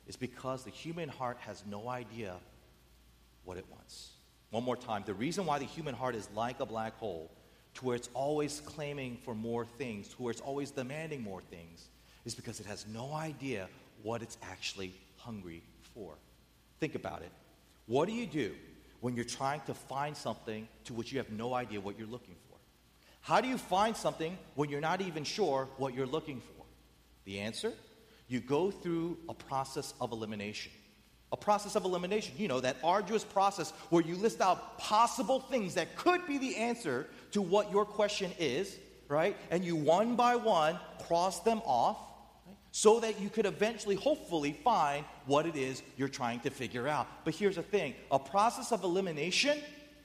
is 0.06 0.16
because 0.16 0.64
the 0.64 0.70
human 0.70 1.08
heart 1.08 1.38
has 1.40 1.64
no 1.68 1.88
idea 1.88 2.34
what 3.44 3.56
it 3.56 3.64
wants. 3.70 4.10
One 4.50 4.64
more 4.64 4.76
time. 4.76 5.04
The 5.06 5.14
reason 5.14 5.46
why 5.46 5.58
the 5.58 5.64
human 5.64 5.94
heart 5.94 6.14
is 6.14 6.28
like 6.34 6.60
a 6.60 6.66
black 6.66 6.98
hole, 6.98 7.30
to 7.74 7.84
where 7.84 7.96
it's 7.96 8.10
always 8.14 8.60
claiming 8.60 9.18
for 9.24 9.34
more 9.34 9.64
things, 9.64 10.08
to 10.08 10.22
where 10.22 10.30
it's 10.32 10.40
always 10.40 10.70
demanding 10.70 11.22
more 11.22 11.40
things, 11.40 11.88
is 12.24 12.34
because 12.34 12.58
it 12.58 12.66
has 12.66 12.86
no 12.92 13.12
idea 13.12 13.68
what 14.02 14.22
it's 14.22 14.38
actually 14.42 14.92
hungry 15.18 15.62
for. 15.94 16.14
Think 16.80 16.94
about 16.96 17.22
it. 17.22 17.30
What 17.86 18.08
do 18.08 18.12
you 18.12 18.26
do 18.26 18.54
when 19.00 19.14
you're 19.14 19.24
trying 19.24 19.60
to 19.62 19.74
find 19.74 20.16
something 20.16 20.68
to 20.84 20.94
which 20.94 21.12
you 21.12 21.18
have 21.18 21.30
no 21.30 21.54
idea 21.54 21.80
what 21.80 21.98
you're 21.98 22.08
looking 22.08 22.34
for? 22.48 22.56
How 23.20 23.40
do 23.40 23.48
you 23.48 23.58
find 23.58 23.96
something 23.96 24.38
when 24.54 24.70
you're 24.70 24.80
not 24.80 25.00
even 25.00 25.24
sure 25.24 25.68
what 25.78 25.94
you're 25.94 26.06
looking 26.06 26.40
for? 26.40 26.64
The 27.24 27.40
answer? 27.40 27.72
You 28.28 28.40
go 28.40 28.70
through 28.70 29.18
a 29.28 29.34
process 29.34 29.94
of 30.00 30.12
elimination. 30.12 30.72
A 31.32 31.36
process 31.36 31.74
of 31.74 31.84
elimination, 31.84 32.34
you 32.38 32.46
know, 32.46 32.60
that 32.60 32.76
arduous 32.84 33.24
process 33.24 33.72
where 33.90 34.02
you 34.02 34.14
list 34.14 34.40
out 34.40 34.78
possible 34.78 35.40
things 35.40 35.74
that 35.74 35.96
could 35.96 36.24
be 36.26 36.38
the 36.38 36.56
answer 36.56 37.08
to 37.32 37.42
what 37.42 37.72
your 37.72 37.84
question 37.84 38.30
is, 38.38 38.78
right? 39.08 39.36
And 39.50 39.64
you 39.64 39.74
one 39.74 40.14
by 40.14 40.36
one 40.36 40.78
cross 41.06 41.40
them 41.40 41.60
off 41.64 41.98
so 42.76 43.00
that 43.00 43.18
you 43.18 43.30
could 43.30 43.46
eventually, 43.46 43.94
hopefully, 43.94 44.52
find 44.52 45.02
what 45.24 45.46
it 45.46 45.56
is 45.56 45.82
you're 45.96 46.10
trying 46.10 46.38
to 46.40 46.50
figure 46.50 46.86
out. 46.86 47.08
But 47.24 47.34
here's 47.34 47.56
the 47.56 47.62
thing 47.62 47.94
a 48.10 48.18
process 48.18 48.70
of 48.70 48.84
elimination 48.84 49.56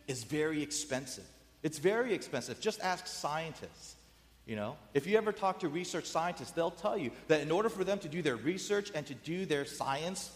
is 0.07 0.23
very 0.23 0.63
expensive. 0.63 1.25
It's 1.63 1.79
very 1.79 2.13
expensive. 2.13 2.62
Just 2.62 2.79
ask 2.79 3.07
scientists. 3.07 3.97
You 4.45 4.55
know, 4.55 4.77
if 4.93 5.05
you 5.05 5.17
ever 5.17 5.34
talk 5.34 5.60
to 5.60 5.67
research 5.67 6.05
scientists, 6.05 6.51
they'll 6.51 6.71
tell 6.71 6.97
you 6.97 7.12
that 7.27 7.41
in 7.41 7.51
order 7.51 7.67
for 7.67 7.84
them 7.84 7.99
to 7.99 8.07
do 8.07 8.21
their 8.21 8.38
research 8.38 8.89
and 8.95 9.05
to 9.05 9.15
do 9.15 9.45
their 9.45 9.65
science, 9.65 10.31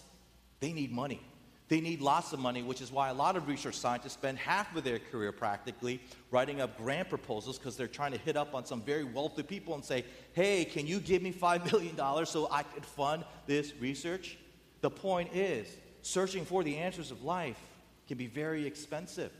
they 0.60 0.74
need 0.74 0.92
money. 0.92 1.22
They 1.68 1.82
need 1.82 2.00
lots 2.00 2.32
of 2.32 2.40
money, 2.40 2.62
which 2.62 2.80
is 2.80 2.92
why 2.92 3.10
a 3.10 3.14
lot 3.14 3.36
of 3.36 3.48
research 3.48 3.76
scientists 3.76 4.14
spend 4.14 4.38
half 4.38 4.76
of 4.76 4.84
their 4.84 5.00
career 5.00 5.32
practically 5.32 6.00
writing 6.30 6.62
up 6.62 6.78
grant 6.78 7.10
proposals 7.10 7.58
because 7.58 7.76
they're 7.76 7.88
trying 7.88 8.12
to 8.12 8.20
hit 8.20 8.38
up 8.38 8.54
on 8.54 8.66
some 8.66 8.82
very 8.82 9.04
wealthy 9.04 9.42
people 9.42 9.74
and 9.74 9.84
say, 9.84 10.06
hey, 10.34 10.64
can 10.64 10.86
you 10.86 11.00
give 11.00 11.24
me 11.24 11.34
$5 11.34 11.72
million 11.72 12.26
so 12.26 12.48
I 12.52 12.62
could 12.62 12.86
fund 12.86 13.26
this 13.48 13.74
research? 13.80 14.38
The 14.82 14.92
point 14.92 15.34
is, 15.34 15.68
searching 16.04 16.46
for 16.46 16.64
the 16.64 16.78
answers 16.78 17.10
of 17.10 17.24
life 17.24 17.60
can 18.08 18.18
be 18.18 18.28
very 18.28 18.68
expensive. 18.68 19.32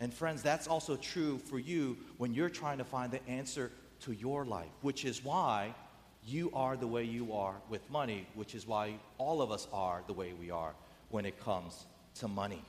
And 0.00 0.12
friends, 0.12 0.42
that's 0.42 0.66
also 0.66 0.96
true 0.96 1.38
for 1.38 1.58
you 1.58 1.96
when 2.18 2.34
you're 2.34 2.50
trying 2.50 2.78
to 2.78 2.84
find 2.84 3.10
the 3.10 3.26
answer 3.26 3.70
to 4.00 4.12
your 4.12 4.44
life, 4.44 4.68
which 4.82 5.06
is 5.06 5.24
why 5.24 5.74
you 6.26 6.50
are 6.52 6.76
the 6.76 6.86
way 6.86 7.04
you 7.04 7.32
are 7.32 7.54
with 7.70 7.88
money, 7.90 8.26
which 8.34 8.54
is 8.54 8.66
why 8.66 8.96
all 9.16 9.40
of 9.40 9.50
us 9.50 9.66
are 9.72 10.02
the 10.06 10.12
way 10.12 10.34
we 10.34 10.50
are 10.50 10.74
when 11.10 11.26
it 11.26 11.38
comes 11.40 11.86
to 12.16 12.28
money. 12.28 12.62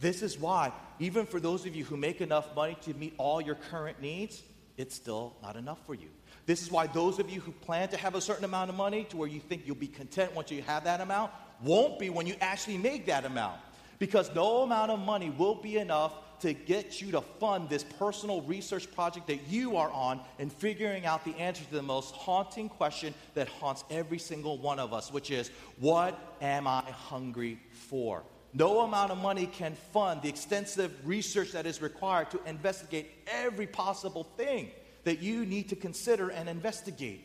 This 0.00 0.22
is 0.22 0.38
why, 0.38 0.72
even 0.98 1.26
for 1.26 1.38
those 1.38 1.64
of 1.64 1.76
you 1.76 1.84
who 1.84 1.96
make 1.96 2.20
enough 2.20 2.56
money 2.56 2.76
to 2.82 2.94
meet 2.94 3.14
all 3.18 3.40
your 3.40 3.54
current 3.54 4.00
needs, 4.02 4.42
it's 4.76 4.94
still 4.94 5.36
not 5.42 5.56
enough 5.56 5.78
for 5.86 5.94
you. 5.94 6.08
This 6.46 6.62
is 6.62 6.70
why 6.70 6.88
those 6.88 7.18
of 7.18 7.30
you 7.30 7.40
who 7.40 7.52
plan 7.52 7.88
to 7.90 7.96
have 7.96 8.14
a 8.14 8.20
certain 8.20 8.44
amount 8.44 8.70
of 8.70 8.76
money 8.76 9.04
to 9.10 9.16
where 9.16 9.28
you 9.28 9.38
think 9.38 9.62
you'll 9.64 9.76
be 9.76 9.86
content 9.86 10.34
once 10.34 10.50
you 10.50 10.62
have 10.62 10.84
that 10.84 11.00
amount 11.00 11.30
won't 11.62 11.98
be 11.98 12.10
when 12.10 12.26
you 12.26 12.34
actually 12.40 12.78
make 12.78 13.06
that 13.06 13.24
amount. 13.24 13.60
Because 13.98 14.34
no 14.34 14.62
amount 14.62 14.90
of 14.90 14.98
money 14.98 15.30
will 15.30 15.54
be 15.54 15.78
enough 15.78 16.12
to 16.42 16.52
get 16.52 17.00
you 17.00 17.12
to 17.12 17.20
fund 17.20 17.68
this 17.68 17.84
personal 17.84 18.42
research 18.42 18.90
project 18.92 19.28
that 19.28 19.48
you 19.48 19.76
are 19.76 19.90
on 19.90 20.20
and 20.38 20.52
figuring 20.52 21.06
out 21.06 21.24
the 21.24 21.34
answer 21.36 21.64
to 21.64 21.72
the 21.72 21.82
most 21.82 22.14
haunting 22.14 22.68
question 22.68 23.14
that 23.34 23.48
haunts 23.48 23.84
every 23.90 24.18
single 24.18 24.58
one 24.58 24.78
of 24.78 24.92
us, 24.92 25.12
which 25.12 25.30
is, 25.30 25.50
What 25.78 26.18
am 26.40 26.66
I 26.66 26.82
hungry 26.82 27.58
for? 27.70 28.22
No 28.54 28.80
amount 28.80 29.12
of 29.12 29.18
money 29.18 29.46
can 29.46 29.74
fund 29.92 30.20
the 30.20 30.28
extensive 30.28 30.92
research 31.04 31.52
that 31.52 31.64
is 31.64 31.80
required 31.80 32.30
to 32.32 32.40
investigate 32.44 33.10
every 33.26 33.66
possible 33.66 34.24
thing 34.36 34.70
that 35.04 35.20
you 35.20 35.46
need 35.46 35.70
to 35.70 35.76
consider 35.76 36.28
and 36.28 36.48
investigate. 36.48 37.24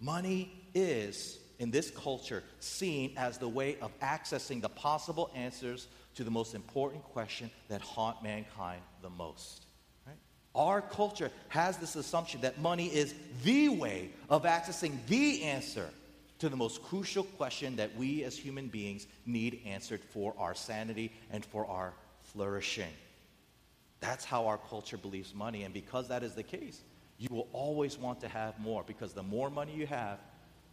Money 0.00 0.68
is, 0.74 1.38
in 1.58 1.70
this 1.70 1.90
culture, 1.90 2.42
seen 2.58 3.12
as 3.16 3.38
the 3.38 3.48
way 3.48 3.76
of 3.80 3.96
accessing 4.00 4.60
the 4.60 4.68
possible 4.68 5.30
answers 5.34 5.86
to 6.16 6.24
the 6.24 6.30
most 6.30 6.54
important 6.54 7.02
question 7.04 7.50
that 7.68 7.80
haunt 7.80 8.22
mankind 8.22 8.80
the 9.02 9.10
most. 9.10 9.66
Right? 10.06 10.16
Our 10.54 10.80
culture 10.80 11.30
has 11.48 11.76
this 11.78 11.96
assumption 11.96 12.42
that 12.42 12.60
money 12.60 12.86
is 12.86 13.14
the 13.42 13.68
way 13.68 14.10
of 14.30 14.44
accessing 14.44 15.04
the 15.06 15.42
answer 15.42 15.88
to 16.38 16.48
the 16.48 16.56
most 16.56 16.82
crucial 16.82 17.24
question 17.24 17.76
that 17.76 17.96
we 17.96 18.24
as 18.24 18.36
human 18.36 18.68
beings 18.68 19.06
need 19.26 19.60
answered 19.66 20.00
for 20.10 20.34
our 20.38 20.54
sanity 20.54 21.12
and 21.30 21.44
for 21.44 21.66
our 21.66 21.94
flourishing. 22.22 22.92
That's 24.00 24.24
how 24.24 24.46
our 24.46 24.58
culture 24.58 24.98
believes 24.98 25.34
money. 25.34 25.62
And 25.62 25.72
because 25.72 26.08
that 26.08 26.22
is 26.22 26.34
the 26.34 26.42
case, 26.42 26.82
you 27.18 27.28
will 27.30 27.48
always 27.52 27.96
want 27.96 28.20
to 28.20 28.28
have 28.28 28.58
more 28.58 28.84
because 28.86 29.12
the 29.12 29.22
more 29.22 29.48
money 29.48 29.72
you 29.74 29.86
have, 29.86 30.18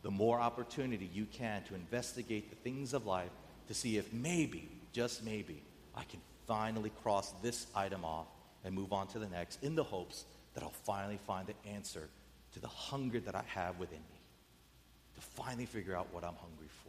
the 0.02 0.12
more 0.12 0.40
opportunity 0.40 1.10
you 1.14 1.26
can 1.26 1.64
to 1.64 1.76
investigate 1.76 2.50
the 2.50 2.56
things 2.58 2.94
of 2.94 3.06
life 3.06 3.30
to 3.68 3.74
see 3.74 3.98
if 3.98 4.12
maybe, 4.12 4.70
just 4.92 5.24
maybe, 5.24 5.64
I 5.96 6.04
can 6.04 6.20
finally 6.48 6.92
cross 7.02 7.32
this 7.42 7.68
item 7.76 8.04
off 8.04 8.28
and 8.64 8.74
move 8.74 8.94
on 8.94 9.08
to 9.08 9.20
the 9.20 9.28
next 9.28 9.64
in 9.64 9.76
the 9.76 9.84
hopes 9.84 10.26
that 10.54 10.64
I'll 10.64 10.70
finally 10.70 11.20
find 11.26 11.48
the 11.48 11.70
answer 11.70 12.10
to 12.54 12.60
the 12.60 12.68
hunger 12.68 13.20
that 13.22 13.36
I 13.36 13.44
have 13.48 13.80
within 13.80 14.00
me 14.00 14.22
to 15.16 15.22
finally 15.22 15.66
figure 15.66 15.96
out 15.96 16.08
what 16.12 16.24
I'm 16.24 16.36
hungry 16.36 16.68
for. 16.70 16.81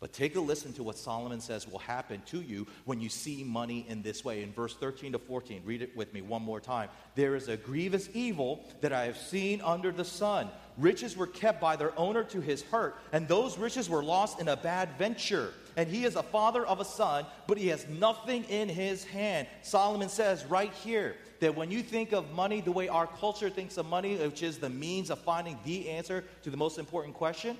But 0.00 0.12
take 0.12 0.36
a 0.36 0.40
listen 0.40 0.72
to 0.74 0.84
what 0.84 0.96
Solomon 0.96 1.40
says 1.40 1.66
will 1.66 1.80
happen 1.80 2.22
to 2.26 2.40
you 2.40 2.68
when 2.84 3.00
you 3.00 3.08
see 3.08 3.42
money 3.42 3.84
in 3.88 4.00
this 4.02 4.24
way. 4.24 4.44
In 4.44 4.52
verse 4.52 4.76
13 4.76 5.12
to 5.12 5.18
14, 5.18 5.62
read 5.64 5.82
it 5.82 5.96
with 5.96 6.14
me 6.14 6.22
one 6.22 6.42
more 6.42 6.60
time. 6.60 6.88
There 7.16 7.34
is 7.34 7.48
a 7.48 7.56
grievous 7.56 8.08
evil 8.14 8.64
that 8.80 8.92
I 8.92 9.06
have 9.06 9.16
seen 9.16 9.60
under 9.60 9.90
the 9.90 10.04
sun. 10.04 10.50
Riches 10.76 11.16
were 11.16 11.26
kept 11.26 11.60
by 11.60 11.74
their 11.74 11.98
owner 11.98 12.22
to 12.24 12.40
his 12.40 12.62
hurt, 12.62 12.96
and 13.12 13.26
those 13.26 13.58
riches 13.58 13.90
were 13.90 14.04
lost 14.04 14.40
in 14.40 14.46
a 14.46 14.56
bad 14.56 14.90
venture. 14.98 15.52
And 15.76 15.88
he 15.88 16.04
is 16.04 16.14
a 16.14 16.22
father 16.22 16.64
of 16.64 16.78
a 16.78 16.84
son, 16.84 17.26
but 17.48 17.58
he 17.58 17.66
has 17.68 17.88
nothing 17.88 18.44
in 18.44 18.68
his 18.68 19.02
hand. 19.02 19.48
Solomon 19.62 20.08
says 20.08 20.44
right 20.44 20.72
here 20.72 21.16
that 21.40 21.56
when 21.56 21.72
you 21.72 21.82
think 21.82 22.12
of 22.12 22.32
money 22.32 22.60
the 22.60 22.70
way 22.70 22.88
our 22.88 23.08
culture 23.08 23.50
thinks 23.50 23.76
of 23.76 23.86
money, 23.86 24.16
which 24.16 24.44
is 24.44 24.58
the 24.58 24.70
means 24.70 25.10
of 25.10 25.18
finding 25.18 25.58
the 25.64 25.88
answer 25.88 26.24
to 26.44 26.50
the 26.50 26.56
most 26.56 26.78
important 26.78 27.14
question, 27.14 27.58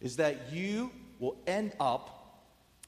is 0.00 0.16
that 0.16 0.52
you 0.52 0.92
will 1.22 1.36
end 1.46 1.72
up 1.78 2.18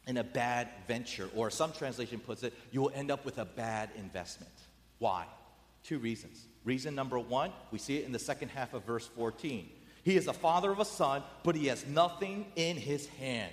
in 0.08 0.18
a 0.18 0.24
bad 0.24 0.68
venture, 0.88 1.30
or 1.36 1.50
some 1.50 1.72
translation 1.72 2.18
puts 2.18 2.42
it, 2.42 2.52
you 2.72 2.82
will 2.82 2.92
end 2.92 3.10
up 3.10 3.24
with 3.24 3.38
a 3.38 3.44
bad 3.44 3.88
investment. 3.96 4.52
Why? 4.98 5.24
Two 5.84 5.98
reasons. 6.00 6.44
Reason 6.64 6.94
number 6.94 7.18
one, 7.18 7.52
we 7.70 7.78
see 7.78 7.96
it 7.96 8.04
in 8.04 8.12
the 8.12 8.18
second 8.18 8.48
half 8.48 8.74
of 8.74 8.84
verse 8.84 9.06
14. 9.06 9.70
He 10.02 10.16
is 10.16 10.26
the 10.26 10.34
father 10.34 10.72
of 10.72 10.80
a 10.80 10.84
son, 10.84 11.22
but 11.44 11.54
he 11.54 11.68
has 11.68 11.86
nothing 11.86 12.46
in 12.56 12.76
his 12.76 13.06
hand. 13.06 13.52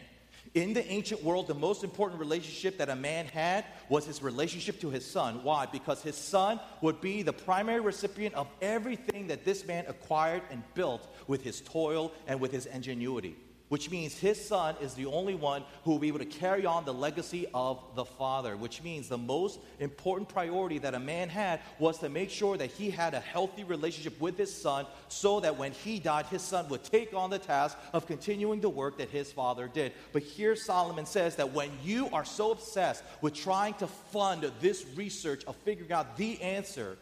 In 0.56 0.74
the 0.74 0.86
ancient 0.92 1.24
world, 1.24 1.48
the 1.48 1.54
most 1.54 1.84
important 1.84 2.20
relationship 2.20 2.80
that 2.80 2.90
a 2.90 2.96
man 2.96 3.28
had 3.28 3.66
was 3.88 4.06
his 4.06 4.24
relationship 4.24 4.82
to 4.82 4.90
his 4.90 5.06
son. 5.06 5.44
Why? 5.44 5.68
Because 5.68 6.02
his 6.02 6.16
son 6.16 6.60
would 6.82 7.00
be 7.00 7.22
the 7.22 7.32
primary 7.32 7.82
recipient 7.82 8.34
of 8.34 8.48
everything 8.62 9.28
that 9.28 9.46
this 9.46 9.66
man 9.66 9.86
acquired 9.88 10.42
and 10.50 10.64
built 10.74 11.08
with 11.28 11.44
his 11.44 11.62
toil 11.62 12.12
and 12.28 12.40
with 12.42 12.52
his 12.52 12.66
ingenuity 12.66 13.36
which 13.72 13.90
means 13.90 14.14
his 14.20 14.38
son 14.38 14.76
is 14.82 14.96
the 14.96 15.06
only 15.06 15.34
one 15.34 15.64
who 15.86 15.92
will 15.92 15.98
be 15.98 16.10
able 16.10 16.20
to 16.20 16.26
carry 16.26 16.66
on 16.66 16.84
the 16.84 16.94
legacy 16.94 17.48
of 17.54 17.82
the 17.96 18.04
father, 18.04 18.58
which 18.58 18.84
means 18.84 19.08
the 19.08 19.18
most 19.18 19.62
important 19.80 20.28
priority 20.28 20.78
that 20.78 20.94
a 20.94 21.00
man 21.00 21.30
had 21.30 21.62
was 21.80 21.98
to 21.98 22.10
make 22.10 22.30
sure 22.30 22.58
that 22.58 22.70
he 22.70 22.90
had 22.90 23.14
a 23.14 23.20
healthy 23.22 23.64
relationship 23.64 24.20
with 24.20 24.38
his 24.38 24.54
son 24.54 24.86
so 25.08 25.40
that 25.40 25.58
when 25.58 25.72
he 25.72 26.00
died, 26.00 26.26
his 26.26 26.42
son 26.42 26.68
would 26.68 26.84
take 26.84 27.14
on 27.14 27.30
the 27.30 27.40
task 27.40 27.78
of 27.94 28.06
continuing 28.06 28.60
the 28.60 28.68
work 28.68 28.98
that 28.98 29.10
his 29.10 29.32
father 29.32 29.70
did. 29.74 29.94
But 30.12 30.24
here 30.24 30.58
Solomon 30.58 31.06
says 31.06 31.38
that 31.38 31.54
when 31.54 31.72
you 31.82 32.10
are 32.10 32.26
so 32.26 32.52
obsessed 32.52 33.06
with 33.22 33.36
trying 33.36 33.76
to 33.76 33.88
fund 33.88 34.52
this 34.60 34.86
research 34.98 35.46
of 35.46 35.56
figuring 35.56 35.94
out 35.94 36.18
the 36.18 36.42
answer, 36.42 36.98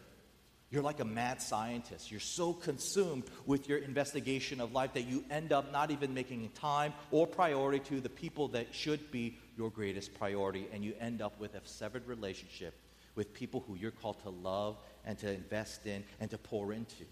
you're 0.70 0.82
like 0.82 1.00
a 1.00 1.04
mad 1.04 1.42
scientist. 1.42 2.10
You're 2.10 2.20
so 2.20 2.52
consumed 2.52 3.24
with 3.44 3.68
your 3.68 3.78
investigation 3.78 4.60
of 4.60 4.72
life 4.72 4.92
that 4.94 5.02
you 5.02 5.24
end 5.28 5.52
up 5.52 5.72
not 5.72 5.90
even 5.90 6.14
making 6.14 6.48
time 6.50 6.94
or 7.10 7.26
priority 7.26 7.80
to 7.90 8.00
the 8.00 8.08
people 8.08 8.48
that 8.48 8.72
should 8.72 9.10
be 9.10 9.36
your 9.56 9.70
greatest 9.70 10.14
priority. 10.14 10.68
And 10.72 10.84
you 10.84 10.94
end 11.00 11.22
up 11.22 11.40
with 11.40 11.56
a 11.56 11.60
severed 11.64 12.06
relationship 12.06 12.74
with 13.16 13.34
people 13.34 13.64
who 13.66 13.74
you're 13.74 13.90
called 13.90 14.22
to 14.22 14.30
love 14.30 14.78
and 15.04 15.18
to 15.18 15.32
invest 15.32 15.86
in 15.86 16.04
and 16.20 16.30
to 16.30 16.38
pour 16.38 16.72
into. 16.72 17.04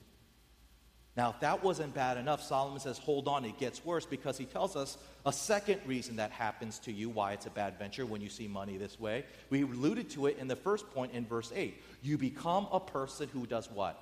Now, 1.18 1.30
if 1.30 1.40
that 1.40 1.64
wasn't 1.64 1.94
bad 1.94 2.16
enough, 2.16 2.44
Solomon 2.44 2.78
says, 2.78 2.96
hold 2.96 3.26
on, 3.26 3.44
it 3.44 3.58
gets 3.58 3.84
worse 3.84 4.06
because 4.06 4.38
he 4.38 4.44
tells 4.44 4.76
us 4.76 4.96
a 5.26 5.32
second 5.32 5.80
reason 5.84 6.14
that 6.14 6.30
happens 6.30 6.78
to 6.78 6.92
you, 6.92 7.08
why 7.08 7.32
it's 7.32 7.46
a 7.46 7.50
bad 7.50 7.76
venture 7.76 8.06
when 8.06 8.20
you 8.20 8.28
see 8.28 8.46
money 8.46 8.76
this 8.76 9.00
way. 9.00 9.24
We 9.50 9.62
alluded 9.62 10.10
to 10.10 10.28
it 10.28 10.38
in 10.38 10.46
the 10.46 10.54
first 10.54 10.88
point 10.90 11.14
in 11.14 11.26
verse 11.26 11.50
8. 11.52 11.82
You 12.04 12.18
become 12.18 12.68
a 12.70 12.78
person 12.78 13.28
who 13.32 13.46
does 13.46 13.68
what? 13.68 14.00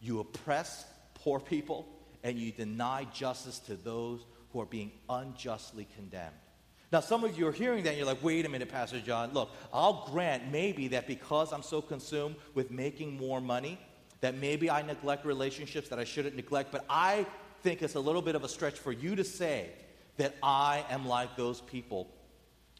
You 0.00 0.18
oppress 0.18 0.84
poor 1.14 1.38
people 1.38 1.86
and 2.24 2.36
you 2.36 2.50
deny 2.50 3.06
justice 3.14 3.60
to 3.60 3.76
those 3.76 4.26
who 4.52 4.60
are 4.60 4.66
being 4.66 4.90
unjustly 5.08 5.86
condemned. 5.94 6.34
Now, 6.90 6.98
some 6.98 7.22
of 7.22 7.38
you 7.38 7.46
are 7.46 7.52
hearing 7.52 7.84
that 7.84 7.90
and 7.90 7.98
you're 7.98 8.08
like, 8.08 8.24
wait 8.24 8.44
a 8.44 8.48
minute, 8.48 8.70
Pastor 8.70 8.98
John. 8.98 9.32
Look, 9.32 9.50
I'll 9.72 10.08
grant 10.10 10.50
maybe 10.50 10.88
that 10.88 11.06
because 11.06 11.52
I'm 11.52 11.62
so 11.62 11.80
consumed 11.80 12.34
with 12.54 12.72
making 12.72 13.16
more 13.16 13.40
money, 13.40 13.78
that 14.20 14.34
maybe 14.36 14.70
I 14.70 14.82
neglect 14.82 15.24
relationships 15.24 15.88
that 15.88 15.98
I 15.98 16.04
shouldn't 16.04 16.36
neglect, 16.36 16.72
but 16.72 16.84
I 16.88 17.26
think 17.62 17.82
it's 17.82 17.94
a 17.94 18.00
little 18.00 18.22
bit 18.22 18.34
of 18.34 18.44
a 18.44 18.48
stretch 18.48 18.78
for 18.78 18.92
you 18.92 19.16
to 19.16 19.24
say 19.24 19.70
that 20.16 20.34
I 20.42 20.84
am 20.90 21.06
like 21.06 21.36
those 21.36 21.60
people 21.60 22.08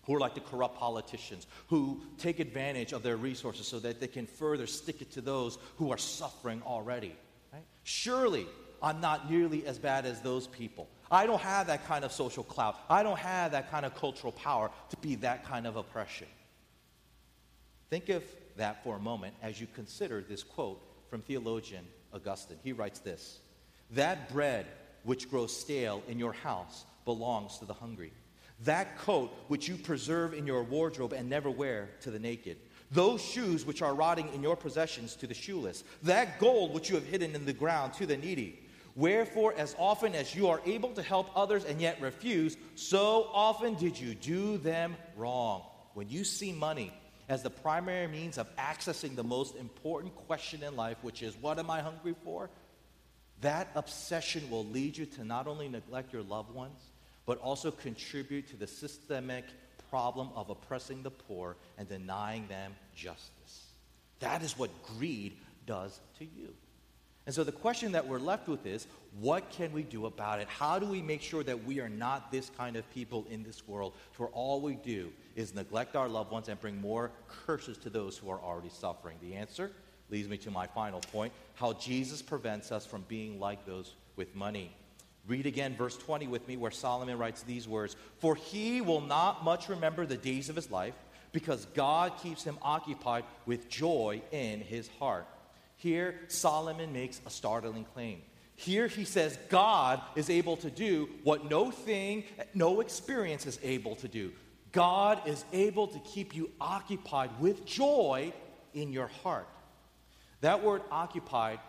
who 0.05 0.15
are 0.15 0.21
like 0.21 0.35
the 0.35 0.41
corrupt 0.41 0.79
politicians, 0.79 1.47
who 1.67 2.01
take 2.17 2.39
advantage 2.39 2.93
of 2.93 3.03
their 3.03 3.17
resources 3.17 3.67
so 3.67 3.81
that 3.81 4.01
they 4.01 4.07
can 4.07 4.27
further 4.27 4.67
stick 4.67 5.03
it 5.03 5.11
to 5.11 5.21
those 5.21 5.59
who 5.77 5.91
are 5.91 5.99
suffering 5.99 6.63
already. 6.65 7.15
Right? 7.53 7.65
Surely, 7.83 8.47
I'm 8.83 9.01
not 9.01 9.31
nearly 9.31 9.67
as 9.67 9.79
bad 9.79 10.07
as 10.07 10.21
those 10.21 10.47
people. 10.47 10.89
I 11.11 11.27
don't 11.27 11.41
have 11.41 11.67
that 11.67 11.87
kind 11.87 12.05
of 12.05 12.13
social 12.13 12.45
clout. 12.45 12.79
I 12.89 13.03
don't 13.03 13.19
have 13.19 13.53
that 13.53 13.71
kind 13.71 13.85
of 13.85 13.95
cultural 13.95 14.33
power 14.33 14.71
to 14.91 14.97
be 14.99 15.17
that 15.17 15.45
kind 15.45 15.67
of 15.67 15.77
oppression. 15.77 16.29
Think 17.91 18.09
of 18.09 18.25
that 18.57 18.83
for 18.85 18.97
a 18.97 19.01
moment 19.01 19.35
as 19.43 19.61
you 19.61 19.67
consider 19.75 20.21
this 20.21 20.43
quote 20.43 20.81
from 21.11 21.23
theologian 21.23 21.85
Augustine. 22.13 22.59
He 22.63 22.73
writes 22.73 23.01
this 23.01 23.39
That 23.93 24.33
bread 24.33 24.67
which 25.05 25.31
grows 25.31 25.57
stale 25.57 26.03
in 26.09 26.19
your 26.19 26.33
house 26.33 26.85
belongs 27.05 27.59
to 27.59 27.65
the 27.65 27.75
hungry. 27.75 28.13
That 28.65 28.99
coat 28.99 29.31
which 29.49 29.69
you 29.69 29.77
preserve 29.77 30.33
in 30.35 30.47
your 30.47 30.63
wardrobe 30.63 31.13
and 31.13 31.29
never 31.29 31.51
wear 31.51 31.91
to 32.03 32.11
the 32.11 32.19
naked. 32.19 32.57
Those 32.91 33.23
shoes 33.23 33.67
which 33.67 33.83
are 33.83 33.95
rotting 33.95 34.33
in 34.33 34.43
your 34.43 34.57
possessions 34.57 35.17
to 35.17 35.27
the 35.27 35.35
shoeless. 35.35 35.85
That 36.05 36.39
gold 36.39 36.73
which 36.73 36.89
you 36.89 36.95
have 36.95 37.07
hidden 37.07 37.35
in 37.35 37.45
the 37.45 37.53
ground 37.53 37.95
to 37.95 38.07
the 38.07 38.17
needy. 38.17 38.61
Wherefore, 38.95 39.53
as 39.57 39.77
often 39.79 40.15
as 40.15 40.35
you 40.35 40.49
are 40.49 40.63
able 40.65 40.91
to 40.93 41.03
help 41.03 41.31
others 41.37 41.65
and 41.65 41.81
yet 41.81 42.01
refuse, 42.01 42.57
so 42.77 43.29
often 43.33 43.75
did 43.75 43.99
you 44.01 44.15
do 44.15 44.57
them 44.57 44.97
wrong. 45.17 45.63
When 45.93 46.09
you 46.09 46.25
see 46.25 46.53
money, 46.53 46.93
as 47.29 47.43
the 47.43 47.51
primary 47.51 48.07
means 48.07 48.39
of 48.39 48.55
accessing 48.57 49.17
the 49.17 49.25
most 49.25 49.57
important 49.57 50.15
question 50.27 50.63
in 50.63 50.77
life, 50.77 50.99
which 51.03 51.23
is, 51.23 51.37
What 51.37 51.59
am 51.59 51.71
I 51.71 51.81
hungry 51.81 52.15
for? 52.25 52.51
That 53.41 53.69
obsession 53.75 54.49
will 54.51 54.65
lead 54.65 54.97
you 54.97 55.07
to 55.07 55.25
not 55.25 55.47
only 55.47 55.69
neglect 55.69 56.13
your 56.13 56.23
loved 56.23 56.55
ones, 56.55 56.81
but 57.27 57.39
also 57.39 57.71
contribute 57.71 58.49
to 58.49 58.57
the 58.57 58.67
systemic 58.67 59.45
problem 59.91 60.31
of 60.35 60.51
oppressing 60.51 61.03
the 61.03 61.11
poor 61.11 61.57
and 61.77 61.89
denying 61.89 62.47
them 62.49 62.75
justice. 62.95 63.73
That 64.21 64.43
is 64.43 64.59
what 64.59 64.71
greed 64.83 65.37
does 65.67 66.01
to 66.19 66.25
you. 66.25 66.55
And 67.27 67.35
so 67.35 67.43
the 67.43 67.53
question 67.53 67.93
that 67.93 68.07
we're 68.07 68.21
left 68.21 68.47
with 68.47 68.65
is 68.67 68.87
what 69.19 69.51
can 69.51 69.73
we 69.73 69.83
do 69.83 70.07
about 70.07 70.41
it? 70.41 70.49
How 70.49 70.79
do 70.79 70.87
we 70.87 71.03
make 71.03 71.21
sure 71.21 71.43
that 71.43 71.65
we 71.65 71.81
are 71.81 71.89
not 71.89 72.31
this 72.31 72.51
kind 72.57 72.77
of 72.77 72.89
people 72.91 73.27
in 73.29 73.43
this 73.43 73.67
world 73.67 73.95
where 74.17 74.29
all 74.29 74.61
we 74.61 74.77
do 74.77 75.13
is 75.35 75.53
neglect 75.53 75.97
our 75.97 76.09
loved 76.09 76.31
ones 76.31 76.49
and 76.49 76.61
bring 76.61 76.81
more 76.81 77.11
curses 77.29 77.79
to 77.79 77.91
those 77.91 78.17
who 78.17 78.31
are 78.31 78.41
already 78.41 78.69
suffering? 78.69 79.17
The 79.21 79.35
answer 79.35 79.73
leads 80.09 80.29
me 80.29 80.37
to 80.39 80.53
my 80.53 80.69
final 80.69 81.01
point 81.01 81.33
how 81.55 81.73
Jesus 81.73 82.23
prevents 82.23 82.71
us 82.71 82.87
from 82.87 83.05
being 83.09 83.41
like 83.41 83.67
those 83.67 83.95
with 84.15 84.35
money. 84.37 84.71
Read 85.27 85.47
again 85.47 85.75
verse 85.75 85.97
20 85.97 86.29
with 86.29 86.47
me, 86.47 86.57
where 86.57 86.71
Solomon 86.71 87.19
writes 87.19 87.43
these 87.43 87.67
words 87.67 87.97
For 88.21 88.37
he 88.37 88.81
will 88.81 89.01
not 89.01 89.43
much 89.45 89.69
remember 89.69 90.07
the 90.07 90.17
days 90.17 90.49
of 90.49 90.55
his 90.55 90.71
life, 90.71 90.95
because 91.33 91.67
God 91.75 92.13
keeps 92.23 92.45
him 92.45 92.57
occupied 92.63 93.25
with 93.45 93.69
joy 93.69 94.23
in 94.31 94.61
his 94.61 94.89
heart. 95.01 95.27
Here, 95.77 96.19
Solomon 96.29 96.93
makes 96.93 97.21
a 97.27 97.31
startling 97.31 97.85
claim. 97.85 98.23
Here 98.57 98.89
he 98.89 99.05
says 99.05 99.39
God 99.51 100.01
is 100.15 100.31
able 100.31 100.57
to 100.59 100.71
do 100.71 101.09
what 101.23 101.51
no 101.51 101.71
thing, 101.71 102.25
no 102.55 102.81
experience 102.81 103.47
is 103.47 103.59
able 103.63 103.97
to 103.97 104.09
do. 104.09 104.33
God 104.73 105.27
is 105.27 105.45
able 105.53 105.87
to 105.89 105.99
keep 106.01 106.35
you 106.35 106.51
occupied 106.61 107.31
with 107.39 107.67
joy 107.67 108.33
in 108.75 108.93
your 108.93 109.09
heart. 109.23 109.47
That 110.41 110.63
word 110.63 110.83
occupied 110.91 111.61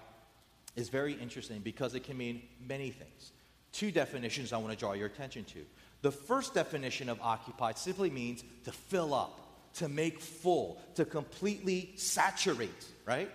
is 0.76 0.90
very 0.90 1.14
interesting 1.14 1.60
because 1.60 1.96
it 1.96 2.04
can 2.04 2.18
mean 2.18 2.42
many 2.66 2.92
things. 2.92 3.32
Two 3.74 3.92
definitions 3.92 4.54
I 4.54 4.58
want 4.58 4.72
to 4.72 4.78
draw 4.78 4.94
your 4.94 5.08
attention 5.08 5.44
to. 5.46 5.66
The 6.02 6.12
first 6.12 6.54
definition 6.54 7.10
of 7.10 7.20
occupied 7.22 7.78
simply 7.78 8.10
means 8.10 8.44
to 8.64 8.72
fill 8.72 9.14
up, 9.14 9.74
to 9.76 9.90
make 9.90 10.20
full, 10.20 10.82
to 10.96 11.06
completely 11.06 11.94
saturate, 11.96 12.86
right? 13.06 13.30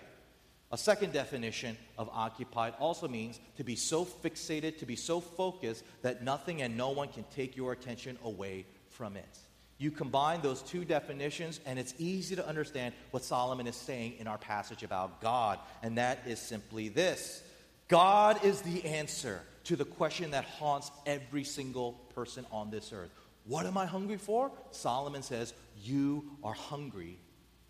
A 0.73 0.77
second 0.77 1.13
definition 1.13 1.77
of 1.99 2.09
occupied 2.11 2.73
also 2.79 3.07
means 3.07 3.39
to 3.57 3.63
be 3.63 3.75
so 3.75 4.03
fixated, 4.03 4.79
to 4.79 4.87
be 4.87 4.95
so 4.95 5.21
focused 5.21 5.83
that 6.01 6.23
nothing 6.23 6.63
and 6.63 6.75
no 6.75 6.89
one 6.89 7.09
can 7.09 7.25
take 7.35 7.55
your 7.55 7.73
attention 7.73 8.17
away 8.23 8.65
from 8.89 9.15
it. 9.15 9.37
You 9.77 9.91
combine 9.91 10.41
those 10.41 10.63
two 10.63 10.83
definitions, 10.83 11.59
and 11.67 11.77
it's 11.77 11.93
easy 11.99 12.35
to 12.37 12.47
understand 12.47 12.95
what 13.11 13.23
Solomon 13.23 13.67
is 13.67 13.75
saying 13.75 14.15
in 14.17 14.25
our 14.25 14.39
passage 14.39 14.81
about 14.81 15.21
God, 15.21 15.59
and 15.83 15.99
that 15.99 16.23
is 16.25 16.39
simply 16.39 16.89
this 16.89 17.43
God 17.87 18.43
is 18.43 18.61
the 18.61 18.83
answer 18.83 19.41
to 19.65 19.75
the 19.75 19.85
question 19.85 20.31
that 20.31 20.43
haunts 20.43 20.89
every 21.05 21.43
single 21.43 21.91
person 22.15 22.47
on 22.51 22.71
this 22.71 22.91
earth. 22.91 23.11
What 23.45 23.67
am 23.67 23.77
I 23.77 23.85
hungry 23.85 24.17
for? 24.17 24.51
Solomon 24.71 25.21
says, 25.21 25.53
You 25.83 26.31
are 26.43 26.53
hungry 26.53 27.19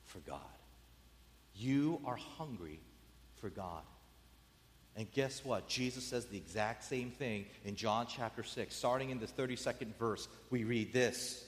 for 0.06 0.20
God. 0.20 0.39
You 1.54 2.00
are 2.06 2.16
hungry 2.16 2.80
for 3.43 3.49
God. 3.49 3.82
And 4.95 5.12
guess 5.12 5.43
what? 5.43 5.67
Jesus 5.67 6.06
says 6.06 6.27
the 6.27 6.38
exact 6.38 6.86
same 6.86 7.12
thing 7.12 7.45
in 7.65 7.75
John 7.75 8.08
chapter 8.08 8.41
6. 8.41 8.73
Starting 8.73 9.10
in 9.10 9.19
the 9.19 9.25
32nd 9.27 9.93
verse, 9.99 10.29
we 10.49 10.63
read 10.63 10.93
this 10.93 11.43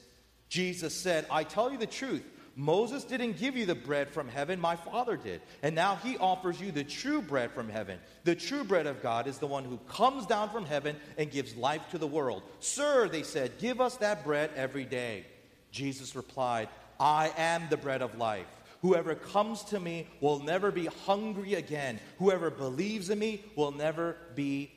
Jesus 0.49 0.93
said, 0.93 1.25
I 1.31 1.45
tell 1.45 1.71
you 1.71 1.77
the 1.77 1.87
truth. 1.87 2.23
Moses 2.57 3.05
didn't 3.05 3.37
give 3.37 3.55
you 3.55 3.65
the 3.65 3.75
bread 3.75 4.09
from 4.09 4.27
heaven, 4.27 4.59
my 4.59 4.75
Father 4.75 5.15
did. 5.15 5.41
And 5.63 5.73
now 5.73 5.95
he 5.95 6.17
offers 6.17 6.59
you 6.59 6.71
the 6.71 6.83
true 6.83 7.21
bread 7.21 7.51
from 7.51 7.69
heaven. 7.69 7.97
The 8.25 8.35
true 8.35 8.65
bread 8.65 8.87
of 8.87 9.01
God 9.01 9.25
is 9.25 9.37
the 9.37 9.47
one 9.47 9.63
who 9.63 9.77
comes 9.87 10.25
down 10.25 10.49
from 10.49 10.65
heaven 10.65 10.97
and 11.17 11.31
gives 11.31 11.55
life 11.55 11.89
to 11.91 11.97
the 11.97 12.07
world. 12.07 12.43
Sir, 12.59 13.07
they 13.07 13.23
said, 13.23 13.57
give 13.59 13.79
us 13.79 13.95
that 13.97 14.25
bread 14.25 14.51
every 14.55 14.85
day. 14.85 15.25
Jesus 15.71 16.13
replied, 16.13 16.67
I 16.99 17.31
am 17.37 17.63
the 17.69 17.77
bread 17.77 18.01
of 18.01 18.17
life. 18.17 18.47
Whoever 18.85 19.15
comes 19.15 19.63
to 19.63 19.79
me 19.79 20.05
will 20.21 20.37
never 20.37 20.69
be 20.69 20.85
hungry 20.85 21.55
again. 21.55 21.99
Whoever 22.19 22.51
believes 22.51 23.09
in 23.09 23.17
me 23.17 23.43
will 23.55 23.71
never 23.71 24.15
be 24.35 24.71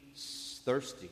thirsty. 0.65 1.11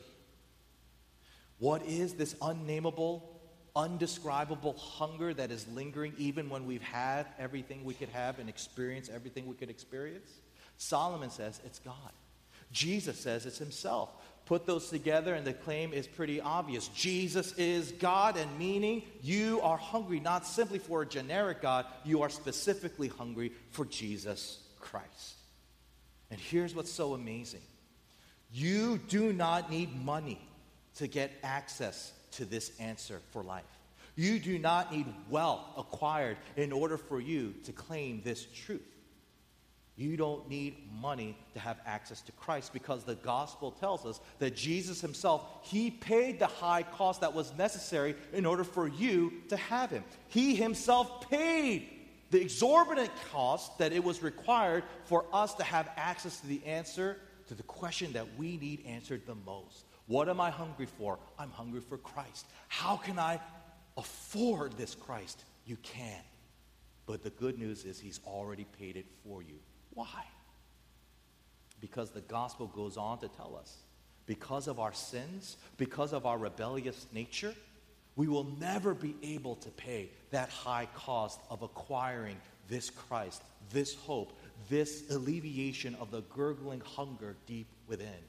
What 1.59 1.85
is 1.85 2.15
this 2.15 2.35
unnameable, 2.41 3.39
undescribable 3.75 4.73
hunger 4.73 5.31
that 5.31 5.51
is 5.51 5.67
lingering 5.67 6.15
even 6.17 6.49
when 6.49 6.65
we've 6.65 6.81
had 6.81 7.27
everything 7.37 7.83
we 7.83 7.93
could 7.93 8.09
have 8.09 8.39
and 8.39 8.49
experienced 8.49 9.11
everything 9.11 9.45
we 9.45 9.53
could 9.53 9.69
experience? 9.69 10.31
Solomon 10.77 11.29
says 11.29 11.61
it's 11.63 11.77
God. 11.77 11.93
Jesus 12.71 13.19
says 13.19 13.45
it's 13.45 13.59
himself. 13.59 14.09
Put 14.47 14.65
those 14.65 14.89
together, 14.89 15.33
and 15.33 15.45
the 15.45 15.51
claim 15.51 15.91
is 15.91 16.07
pretty 16.07 16.39
obvious. 16.39 16.87
Jesus 16.89 17.51
is 17.57 17.91
God, 17.91 18.37
and 18.37 18.57
meaning 18.57 19.03
you 19.21 19.59
are 19.61 19.77
hungry 19.77 20.21
not 20.21 20.47
simply 20.47 20.79
for 20.79 21.01
a 21.01 21.05
generic 21.05 21.61
God, 21.61 21.85
you 22.05 22.21
are 22.21 22.29
specifically 22.29 23.09
hungry 23.09 23.51
for 23.71 23.83
Jesus 23.83 24.59
Christ. 24.79 25.35
And 26.31 26.39
here's 26.39 26.73
what's 26.73 26.91
so 26.91 27.13
amazing 27.13 27.61
you 28.49 28.99
do 29.09 29.33
not 29.33 29.69
need 29.69 29.93
money 30.05 30.39
to 30.95 31.07
get 31.07 31.31
access 31.43 32.13
to 32.31 32.45
this 32.45 32.71
answer 32.79 33.21
for 33.31 33.43
life. 33.43 33.65
You 34.15 34.39
do 34.39 34.57
not 34.57 34.93
need 34.93 35.07
wealth 35.29 35.65
acquired 35.77 36.37
in 36.55 36.71
order 36.71 36.97
for 36.97 37.19
you 37.19 37.53
to 37.65 37.73
claim 37.73 38.21
this 38.23 38.47
truth. 38.65 38.81
You 39.97 40.15
don't 40.15 40.47
need 40.47 40.77
money 41.01 41.35
to 41.55 41.59
have 41.59 41.79
access 41.83 42.21
to 42.21 42.31
Christ 42.33 42.71
because 42.71 43.03
the 43.03 43.15
gospel 43.15 43.71
tells 43.71 44.05
us 44.05 44.21
that 44.37 44.55
Jesus 44.55 45.01
himself, 45.01 45.43
he 45.63 45.89
paid 45.89 46.37
the 46.37 46.45
high 46.45 46.83
cost 46.83 47.21
that 47.21 47.33
was 47.33 47.51
necessary 47.57 48.15
in 48.31 48.45
order 48.45 48.63
for 48.63 48.87
you 48.87 49.33
to 49.49 49.57
have 49.57 49.89
him. 49.89 50.03
He 50.27 50.55
himself 50.55 51.27
paid 51.29 51.89
the 52.29 52.39
exorbitant 52.39 53.09
cost 53.31 53.79
that 53.79 53.91
it 53.91 54.03
was 54.03 54.21
required 54.21 54.83
for 55.05 55.25
us 55.33 55.55
to 55.55 55.63
have 55.63 55.89
access 55.97 56.39
to 56.41 56.47
the 56.47 56.63
answer 56.63 57.17
to 57.47 57.55
the 57.55 57.63
question 57.63 58.13
that 58.13 58.27
we 58.37 58.57
need 58.57 58.85
answered 58.85 59.23
the 59.25 59.35
most. 59.47 59.85
What 60.05 60.29
am 60.29 60.39
I 60.39 60.51
hungry 60.51 60.85
for? 60.85 61.17
I'm 61.39 61.51
hungry 61.51 61.81
for 61.81 61.97
Christ. 61.97 62.45
How 62.67 62.97
can 62.97 63.17
I 63.17 63.39
afford 63.97 64.73
this 64.77 64.93
Christ? 64.93 65.43
You 65.65 65.77
can. 65.77 66.21
But 67.07 67.23
the 67.23 67.29
good 67.31 67.57
news 67.57 67.83
is 67.83 67.99
he's 67.99 68.19
already 68.27 68.65
paid 68.77 68.95
it 68.95 69.05
for 69.23 69.41
you. 69.41 69.55
Why? 69.97 70.25
Because 71.81 72.11
the 72.11 72.21
gospel 72.21 72.67
goes 72.67 72.97
on 72.97 73.17
to 73.21 73.27
tell 73.29 73.57
us 73.59 73.77
because 74.27 74.67
of 74.67 74.79
our 74.79 74.93
sins, 74.93 75.57
because 75.77 76.13
of 76.13 76.27
our 76.27 76.37
rebellious 76.37 77.07
nature, 77.11 77.55
we 78.15 78.27
will 78.27 78.43
never 78.59 78.93
be 78.93 79.15
able 79.23 79.55
to 79.55 79.69
pay 79.69 80.11
that 80.29 80.49
high 80.49 80.87
cost 80.93 81.39
of 81.49 81.63
acquiring 81.63 82.37
this 82.67 82.91
Christ, 82.91 83.41
this 83.71 83.95
hope, 83.95 84.39
this 84.69 85.09
alleviation 85.09 85.95
of 85.95 86.11
the 86.11 86.21
gurgling 86.21 86.81
hunger 86.81 87.35
deep 87.47 87.65
within. 87.87 88.21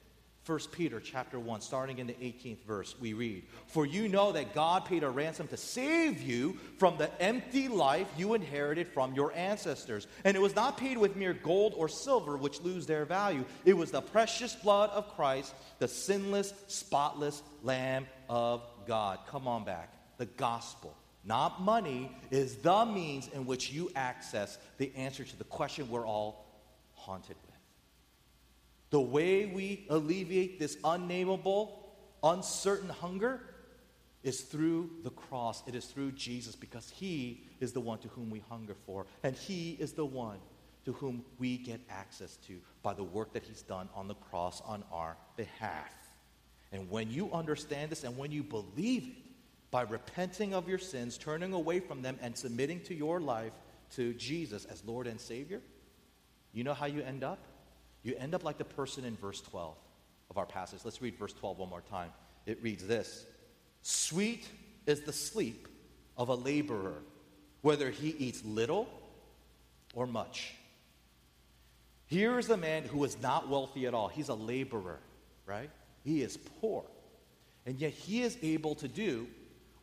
1 0.49 0.59
Peter 0.73 0.99
chapter 0.99 1.39
1 1.39 1.61
starting 1.61 1.99
in 1.99 2.07
the 2.07 2.15
18th 2.15 2.63
verse 2.63 2.95
we 2.99 3.13
read 3.13 3.43
for 3.67 3.85
you 3.85 4.09
know 4.09 4.33
that 4.33 4.55
God 4.55 4.87
paid 4.87 5.03
a 5.03 5.11
ransom 5.11 5.47
to 5.49 5.59
save 5.59 6.23
you 6.23 6.57
from 6.79 6.97
the 6.97 7.11
empty 7.21 7.69
life 7.69 8.09
you 8.17 8.33
inherited 8.33 8.89
from 8.89 9.13
your 9.13 9.31
ancestors. 9.35 10.07
And 10.25 10.35
it 10.35 10.41
was 10.41 10.57
not 10.57 10.79
paid 10.79 10.97
with 10.97 11.17
mere 11.17 11.35
gold 11.35 11.75
or 11.77 11.87
silver 11.87 12.39
which 12.39 12.63
lose 12.63 12.87
their 12.87 13.05
value. 13.05 13.45
It 13.67 13.75
was 13.75 13.91
the 13.91 14.01
precious 14.01 14.55
blood 14.55 14.89
of 14.91 15.15
Christ 15.15 15.55
the 15.81 15.89
sinless 15.89 16.55
spotless 16.67 17.43
lamb 17.63 18.07
of 18.31 18.63
God. 18.87 19.19
Come 19.29 19.47
on 19.47 19.65
back. 19.65 19.93
The 20.17 20.27
gospel 20.27 20.97
not 21.25 21.61
money 21.61 22.11
is 22.31 22.57
the 22.57 22.87
means 22.87 23.29
in 23.35 23.45
which 23.45 23.71
you 23.71 23.91
access 23.95 24.57
the 24.79 24.91
answer 24.97 25.25
to 25.25 25.37
the 25.37 25.45
question 25.45 25.91
we're 25.91 26.07
all 26.07 26.47
haunted 26.95 27.37
with 27.45 27.48
the 28.91 29.01
way 29.01 29.47
we 29.47 29.87
alleviate 29.91 30.59
this 30.59 30.79
unnameable, 30.83 31.93
uncertain 32.23 32.89
hunger 32.89 33.41
is 34.23 34.41
through 34.41 34.91
the 35.05 35.11
cross. 35.11 35.63
It 35.67 35.75
is 35.75 35.85
through 35.87 36.13
Jesus 36.13 36.57
because 36.57 36.91
He 36.91 37.45
is 37.61 37.73
the 37.73 37.81
one 37.81 37.99
to 37.99 38.09
whom 38.09 38.31
we 38.31 38.43
hunger 38.49 38.75
for, 38.87 39.07
and 39.23 39.37
He 39.37 39.77
is 39.79 39.93
the 39.93 40.07
one 40.07 40.39
to 40.85 40.93
whom 40.93 41.25
we 41.39 41.59
get 41.59 41.81
access 41.91 42.37
to 42.47 42.59
by 42.83 42.95
the 42.95 43.05
work 43.05 43.33
that 43.35 43.43
He's 43.43 43.63
done 43.63 43.89
on 43.95 44.09
the 44.09 44.15
cross 44.15 44.63
on 44.65 44.83
our 44.93 45.17
behalf. 45.37 45.95
And 46.73 46.91
when 46.91 47.11
you 47.11 47.33
understand 47.33 47.91
this 47.91 48.05
and 48.05 48.17
when 48.17 48.31
you 48.31 48.43
believe 48.43 49.09
it, 49.09 49.15
by 49.71 49.83
repenting 49.83 50.55
of 50.55 50.69
your 50.69 50.79
sins, 50.79 51.19
turning 51.19 51.53
away 51.53 51.81
from 51.81 52.03
them, 52.03 52.19
and 52.23 52.37
submitting 52.37 52.81
to 52.81 52.95
your 52.95 53.21
life 53.21 53.53
to 53.97 54.15
Jesus 54.15 54.65
as 54.65 54.83
Lord 54.85 55.07
and 55.07 55.21
Savior, 55.21 55.61
you 56.53 56.65
know 56.65 56.75
how 56.75 56.87
you 56.87 57.03
end 57.03 57.23
up? 57.23 57.39
You 58.03 58.15
end 58.19 58.35
up 58.35 58.45
like 58.45 58.59
the 58.59 58.65
person 58.65 59.05
in 59.05 59.17
verse 59.17 59.41
12 59.41 59.77
of 60.31 60.39
our 60.39 60.47
passage. 60.47 60.81
Let's 60.85 61.03
read 61.03 61.17
verse 61.17 61.33
12 61.33 61.59
one 61.59 61.69
more 61.69 61.83
time. 61.83 62.11
It 62.47 62.63
reads 62.63 62.87
this 62.87 63.27
Sweet 63.83 64.49
is 64.87 65.03
the 65.03 65.13
sleep 65.13 65.69
of 66.17 66.29
a 66.29 66.35
laborer, 66.35 67.03
whether 67.63 67.91
he 67.91 68.11
eats 68.11 68.45
little 68.45 68.89
or 69.95 70.07
much. 70.07 70.55
Here 72.07 72.39
is 72.39 72.49
a 72.49 72.57
man 72.57 72.85
who 72.85 73.05
is 73.05 73.21
not 73.21 73.49
wealthy 73.49 73.87
at 73.87 73.95
all. 73.95 74.09
He's 74.09 74.31
a 74.31 74.35
laborer, 74.35 74.99
right? 75.45 75.71
He 76.05 76.23
is 76.23 76.39
poor. 76.61 76.85
And 77.67 77.79
yet 77.79 77.93
he 77.93 78.23
is 78.23 78.39
able 78.43 78.75
to 78.77 78.89
do 78.89 79.27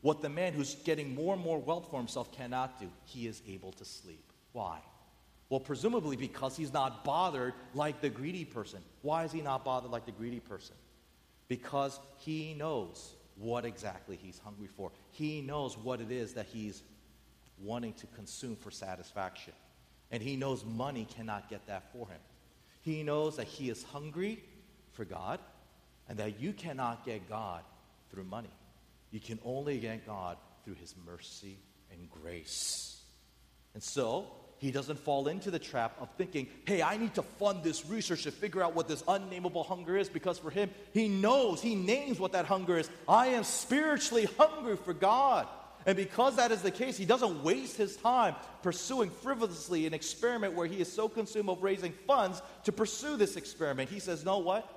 what 0.01 0.21
the 0.21 0.29
man 0.29 0.53
who's 0.53 0.75
getting 0.75 1.13
more 1.13 1.35
and 1.35 1.43
more 1.43 1.59
wealth 1.59 1.89
for 1.91 1.97
himself 1.97 2.31
cannot 2.31 2.79
do. 2.79 2.89
He 3.05 3.27
is 3.27 3.43
able 3.47 3.71
to 3.73 3.85
sleep. 3.85 4.23
Why? 4.53 4.79
Well, 5.49 5.59
presumably 5.59 6.15
because 6.15 6.57
he's 6.57 6.73
not 6.73 7.03
bothered 7.03 7.53
like 7.73 8.01
the 8.01 8.09
greedy 8.09 8.45
person. 8.45 8.79
Why 9.01 9.25
is 9.25 9.31
he 9.31 9.41
not 9.41 9.63
bothered 9.63 9.91
like 9.91 10.05
the 10.05 10.11
greedy 10.11 10.39
person? 10.39 10.75
Because 11.47 11.99
he 12.17 12.55
knows 12.55 13.13
what 13.37 13.65
exactly 13.65 14.17
he's 14.21 14.39
hungry 14.39 14.67
for. 14.67 14.91
He 15.11 15.41
knows 15.41 15.77
what 15.77 16.01
it 16.01 16.11
is 16.11 16.33
that 16.33 16.47
he's 16.47 16.81
wanting 17.59 17.93
to 17.93 18.07
consume 18.07 18.55
for 18.55 18.71
satisfaction. 18.71 19.53
And 20.11 20.21
he 20.21 20.35
knows 20.35 20.65
money 20.65 21.07
cannot 21.15 21.49
get 21.49 21.67
that 21.67 21.91
for 21.91 22.07
him. 22.07 22.19
He 22.81 23.03
knows 23.03 23.37
that 23.37 23.47
he 23.47 23.69
is 23.69 23.83
hungry 23.83 24.43
for 24.93 25.05
God 25.05 25.39
and 26.07 26.17
that 26.19 26.39
you 26.39 26.53
cannot 26.53 27.05
get 27.05 27.27
God 27.29 27.61
through 28.11 28.23
money. 28.23 28.51
You 29.11 29.19
can 29.19 29.39
only 29.43 29.79
get 29.79 30.05
God 30.05 30.37
through 30.63 30.75
his 30.75 30.95
mercy 31.05 31.57
and 31.91 32.09
grace. 32.09 33.01
And 33.73 33.83
so, 33.83 34.27
he 34.57 34.71
doesn't 34.71 34.99
fall 34.99 35.27
into 35.27 35.51
the 35.51 35.59
trap 35.59 35.97
of 35.99 36.09
thinking, 36.17 36.47
hey, 36.65 36.81
I 36.81 36.97
need 36.97 37.13
to 37.15 37.21
fund 37.21 37.63
this 37.63 37.85
research 37.85 38.23
to 38.23 38.31
figure 38.31 38.63
out 38.63 38.75
what 38.75 38.87
this 38.87 39.03
unnameable 39.07 39.63
hunger 39.63 39.97
is, 39.97 40.09
because 40.09 40.39
for 40.39 40.49
him, 40.49 40.69
he 40.93 41.07
knows, 41.07 41.61
he 41.61 41.75
names 41.75 42.19
what 42.19 42.31
that 42.31 42.45
hunger 42.45 42.77
is. 42.77 42.89
I 43.07 43.27
am 43.27 43.43
spiritually 43.43 44.27
hungry 44.37 44.77
for 44.77 44.93
God. 44.93 45.47
And 45.85 45.95
because 45.95 46.37
that 46.37 46.51
is 46.51 46.61
the 46.61 46.71
case, 46.71 46.97
he 46.97 47.05
doesn't 47.05 47.43
waste 47.43 47.77
his 47.77 47.95
time 47.97 48.35
pursuing 48.63 49.11
frivolously 49.11 49.85
an 49.85 49.93
experiment 49.93 50.53
where 50.53 50.65
he 50.65 50.81
is 50.81 50.91
so 50.91 51.07
consumed 51.07 51.49
of 51.49 51.61
raising 51.61 51.91
funds 52.07 52.41
to 52.63 52.71
pursue 52.71 53.17
this 53.17 53.35
experiment. 53.35 53.89
He 53.89 53.99
says, 53.99 54.25
No, 54.25 54.39
what? 54.39 54.67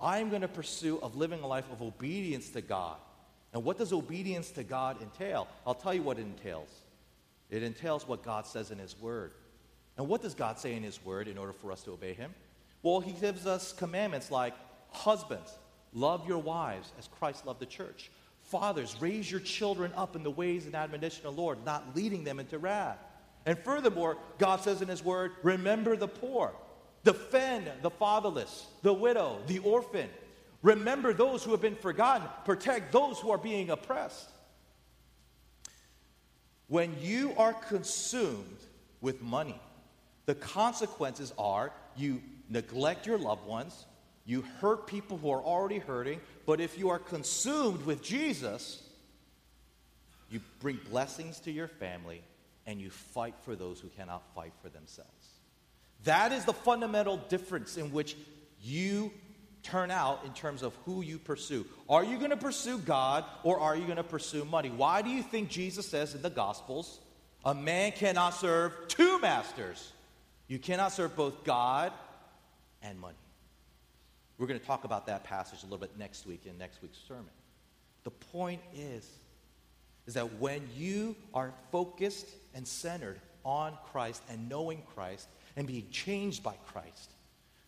I'm 0.00 0.28
going 0.28 0.42
to 0.42 0.48
pursue 0.48 0.98
of 0.98 1.14
living 1.14 1.40
a 1.40 1.46
life 1.46 1.70
of 1.70 1.82
obedience 1.82 2.50
to 2.50 2.62
God. 2.62 2.96
And 3.52 3.64
what 3.64 3.78
does 3.78 3.92
obedience 3.92 4.50
to 4.52 4.64
God 4.64 5.00
entail? 5.00 5.46
I'll 5.66 5.74
tell 5.74 5.94
you 5.94 6.02
what 6.02 6.18
it 6.18 6.22
entails. 6.22 6.68
It 7.50 7.62
entails 7.62 8.06
what 8.06 8.22
God 8.22 8.46
says 8.46 8.70
in 8.70 8.78
His 8.78 8.98
Word. 8.98 9.32
And 9.96 10.08
what 10.08 10.22
does 10.22 10.34
God 10.34 10.58
say 10.58 10.74
in 10.74 10.82
His 10.82 11.04
Word 11.04 11.28
in 11.28 11.38
order 11.38 11.52
for 11.52 11.72
us 11.72 11.82
to 11.82 11.92
obey 11.92 12.12
Him? 12.12 12.34
Well, 12.82 13.00
He 13.00 13.12
gives 13.12 13.46
us 13.46 13.72
commandments 13.72 14.30
like 14.30 14.54
husbands, 14.90 15.52
love 15.92 16.26
your 16.28 16.38
wives 16.38 16.92
as 16.98 17.08
Christ 17.08 17.46
loved 17.46 17.60
the 17.60 17.66
church. 17.66 18.10
Fathers, 18.42 18.96
raise 19.00 19.30
your 19.30 19.40
children 19.40 19.92
up 19.96 20.14
in 20.14 20.22
the 20.22 20.30
ways 20.30 20.66
and 20.66 20.74
admonition 20.74 21.26
of 21.26 21.34
the 21.34 21.40
Lord, 21.40 21.64
not 21.64 21.96
leading 21.96 22.24
them 22.24 22.38
into 22.38 22.58
wrath. 22.58 22.98
And 23.44 23.58
furthermore, 23.58 24.18
God 24.38 24.60
says 24.60 24.82
in 24.82 24.88
His 24.88 25.04
Word, 25.04 25.32
remember 25.42 25.96
the 25.96 26.08
poor, 26.08 26.52
defend 27.04 27.70
the 27.82 27.90
fatherless, 27.90 28.66
the 28.82 28.92
widow, 28.92 29.38
the 29.46 29.60
orphan. 29.60 30.08
Remember 30.62 31.12
those 31.12 31.44
who 31.44 31.52
have 31.52 31.60
been 31.60 31.76
forgotten, 31.76 32.26
protect 32.44 32.92
those 32.92 33.18
who 33.20 33.30
are 33.30 33.38
being 33.38 33.70
oppressed. 33.70 34.28
When 36.68 36.94
you 37.00 37.32
are 37.36 37.52
consumed 37.52 38.58
with 39.00 39.22
money, 39.22 39.60
the 40.26 40.34
consequences 40.34 41.32
are 41.38 41.72
you 41.96 42.20
neglect 42.48 43.06
your 43.06 43.18
loved 43.18 43.46
ones, 43.46 43.86
you 44.24 44.42
hurt 44.60 44.86
people 44.86 45.18
who 45.18 45.30
are 45.30 45.42
already 45.42 45.78
hurting, 45.78 46.20
but 46.46 46.60
if 46.60 46.76
you 46.78 46.90
are 46.90 46.98
consumed 46.98 47.86
with 47.86 48.02
Jesus, 48.02 48.82
you 50.28 50.40
bring 50.60 50.80
blessings 50.90 51.38
to 51.40 51.52
your 51.52 51.68
family 51.68 52.22
and 52.66 52.80
you 52.80 52.90
fight 52.90 53.34
for 53.42 53.54
those 53.54 53.78
who 53.78 53.88
cannot 53.88 54.22
fight 54.34 54.52
for 54.60 54.68
themselves. 54.68 55.10
That 56.04 56.32
is 56.32 56.44
the 56.44 56.52
fundamental 56.52 57.16
difference 57.16 57.76
in 57.76 57.92
which 57.92 58.16
you 58.60 59.12
turn 59.66 59.90
out 59.90 60.24
in 60.24 60.32
terms 60.32 60.62
of 60.62 60.74
who 60.84 61.02
you 61.02 61.18
pursue. 61.18 61.66
Are 61.88 62.04
you 62.04 62.18
going 62.18 62.30
to 62.30 62.36
pursue 62.36 62.78
God 62.78 63.24
or 63.42 63.58
are 63.58 63.76
you 63.76 63.84
going 63.84 63.96
to 63.96 64.04
pursue 64.04 64.44
money? 64.44 64.70
Why 64.70 65.02
do 65.02 65.10
you 65.10 65.22
think 65.22 65.48
Jesus 65.48 65.86
says 65.86 66.14
in 66.14 66.22
the 66.22 66.30
Gospels, 66.30 67.00
a 67.44 67.54
man 67.54 67.92
cannot 67.92 68.30
serve 68.30 68.72
two 68.88 69.18
masters? 69.20 69.92
You 70.48 70.58
cannot 70.58 70.92
serve 70.92 71.16
both 71.16 71.44
God 71.44 71.92
and 72.82 72.98
money. 73.00 73.16
We're 74.38 74.46
going 74.46 74.60
to 74.60 74.66
talk 74.66 74.84
about 74.84 75.06
that 75.06 75.24
passage 75.24 75.62
a 75.62 75.66
little 75.66 75.78
bit 75.78 75.98
next 75.98 76.26
week 76.26 76.42
in 76.46 76.56
next 76.58 76.80
week's 76.82 76.98
sermon. 77.08 77.30
The 78.04 78.10
point 78.10 78.60
is, 78.74 79.08
is 80.06 80.14
that 80.14 80.34
when 80.38 80.62
you 80.76 81.16
are 81.34 81.52
focused 81.72 82.28
and 82.54 82.66
centered 82.68 83.18
on 83.44 83.72
Christ 83.90 84.22
and 84.28 84.48
knowing 84.48 84.82
Christ 84.94 85.26
and 85.56 85.66
being 85.66 85.88
changed 85.90 86.42
by 86.42 86.54
Christ, 86.66 87.10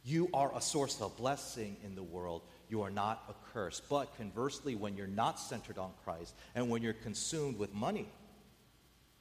you 0.08 0.30
are 0.32 0.50
a 0.56 0.60
source 0.60 1.00
of 1.02 1.14
blessing 1.18 1.76
in 1.84 1.94
the 1.94 2.02
world. 2.02 2.42
You 2.70 2.82
are 2.82 2.90
not 2.90 3.22
a 3.28 3.52
curse. 3.52 3.82
But 3.90 4.16
conversely, 4.16 4.74
when 4.74 4.96
you're 4.96 5.06
not 5.06 5.38
centered 5.38 5.76
on 5.76 5.90
Christ 6.02 6.34
and 6.54 6.70
when 6.70 6.82
you're 6.82 6.94
consumed 6.94 7.58
with 7.58 7.74
money, 7.74 8.08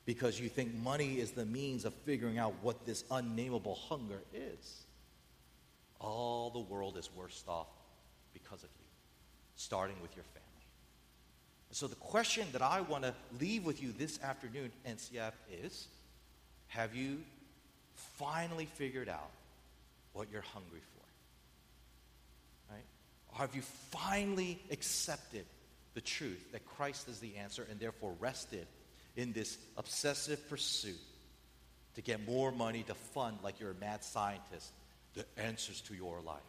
because 0.06 0.40
you 0.40 0.48
think 0.48 0.74
money 0.74 1.20
is 1.20 1.32
the 1.32 1.46
means 1.46 1.84
of 1.84 1.94
figuring 1.94 2.38
out 2.38 2.54
what 2.62 2.86
this 2.86 3.04
unnameable 3.12 3.76
hunger 3.76 4.22
is, 4.34 4.86
all 6.00 6.50
the 6.50 6.60
world 6.60 6.98
is 6.98 7.10
worse 7.14 7.44
off 7.50 7.68
because 8.34 8.64
of 8.64 8.70
you, 8.80 8.86
starting 9.58 9.98
with 10.02 10.16
your 10.16 10.24
family. 10.24 10.48
So, 11.72 11.88
the 11.88 11.96
question 11.96 12.48
that 12.54 12.62
I 12.62 12.80
want 12.80 13.04
to 13.04 13.14
leave 13.42 13.66
with 13.66 13.84
you 13.84 13.92
this 13.92 14.22
afternoon, 14.24 14.72
NCF, 14.88 15.34
is 15.52 15.88
have 16.68 16.96
you 16.96 17.20
finally 17.94 18.66
figured 18.66 19.10
out 19.10 19.32
what 20.14 20.32
you're 20.32 20.42
hungry 20.42 20.82
for? 20.94 22.74
Right? 22.74 22.86
Or 23.32 23.38
have 23.40 23.56
you 23.56 23.62
finally 23.92 24.60
accepted 24.72 25.46
the 25.94 26.02
truth 26.02 26.52
that 26.52 26.66
Christ 26.66 27.08
is 27.08 27.20
the 27.20 27.38
answer 27.38 27.66
and 27.70 27.80
therefore 27.80 28.14
rested 28.20 28.68
in 29.16 29.34
this 29.34 29.58
obsessive 29.78 30.48
pursuit 30.50 31.00
to 31.96 32.02
get 32.02 32.26
more 32.28 32.52
money 32.52 32.84
to 32.84 32.94
fund, 32.94 33.40
like 33.44 33.60
you're 33.60 33.72
a 33.72 33.76
mad 33.76 34.04
scientist, 34.04 34.72
the 35.16 35.26
answers 35.38 35.82
to 35.82 35.96
your 35.96 36.22
life? 36.22 36.40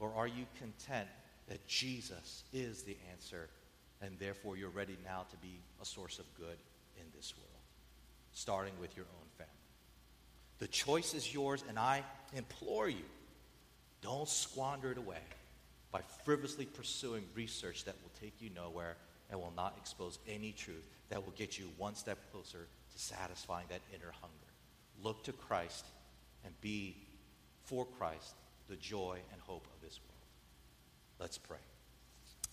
Or 0.00 0.12
are 0.14 0.26
you 0.26 0.46
content 0.58 1.08
that 1.48 1.66
Jesus 1.66 2.42
is 2.52 2.82
the 2.82 2.96
answer 3.12 3.48
and 4.00 4.18
therefore 4.18 4.56
you're 4.56 4.70
ready 4.70 4.96
now 5.04 5.24
to 5.30 5.36
be 5.38 5.60
a 5.80 5.84
source 5.84 6.18
of 6.18 6.24
good 6.36 6.58
in 6.96 7.04
this 7.16 7.34
world, 7.36 7.62
starting 8.32 8.74
with 8.80 8.96
your 8.96 9.06
own? 9.06 9.27
The 10.58 10.68
choice 10.68 11.14
is 11.14 11.32
yours, 11.32 11.62
and 11.68 11.78
I 11.78 12.02
implore 12.34 12.88
you 12.88 13.04
don't 14.00 14.28
squander 14.28 14.92
it 14.92 14.98
away 14.98 15.18
by 15.90 16.00
frivolously 16.24 16.66
pursuing 16.66 17.24
research 17.34 17.84
that 17.84 17.96
will 18.02 18.12
take 18.20 18.34
you 18.40 18.50
nowhere 18.54 18.96
and 19.30 19.40
will 19.40 19.52
not 19.56 19.74
expose 19.80 20.18
any 20.28 20.52
truth 20.52 20.86
that 21.10 21.24
will 21.24 21.32
get 21.36 21.58
you 21.58 21.68
one 21.76 21.94
step 21.94 22.18
closer 22.32 22.66
to 22.92 22.98
satisfying 22.98 23.66
that 23.70 23.80
inner 23.94 24.12
hunger. 24.20 24.34
Look 25.02 25.24
to 25.24 25.32
Christ 25.32 25.84
and 26.44 26.58
be 26.60 26.96
for 27.64 27.86
Christ 27.98 28.34
the 28.68 28.76
joy 28.76 29.18
and 29.32 29.40
hope 29.42 29.66
of 29.74 29.80
this 29.80 29.98
world. 29.98 30.22
Let's 31.18 31.38
pray. 31.38 31.58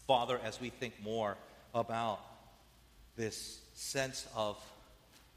Father, 0.08 0.40
as 0.44 0.60
we 0.62 0.70
think 0.70 0.94
more 1.04 1.38
about 1.74 2.20
this 3.16 3.60
sense 3.74 4.28
of 4.36 4.58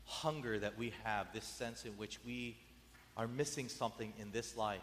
hunger 0.08 0.58
that 0.58 0.76
we 0.78 0.92
have, 1.04 1.32
this 1.32 1.44
sense 1.44 1.84
in 1.84 1.92
which 1.92 2.18
we 2.24 2.56
are 3.16 3.28
missing 3.28 3.68
something 3.68 4.12
in 4.18 4.32
this 4.32 4.56
life. 4.56 4.80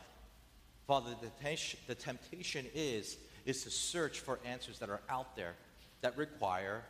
Father, 0.87 1.09
the 1.19 1.27
temptation, 1.27 1.79
the 1.87 1.95
temptation 1.95 2.65
is, 2.75 3.17
is 3.45 3.63
to 3.63 3.71
search 3.71 4.19
for 4.19 4.39
answers 4.45 4.79
that 4.79 4.89
are 4.89 5.01
out 5.09 5.35
there 5.35 5.55
that 6.01 6.15
require 6.17 6.83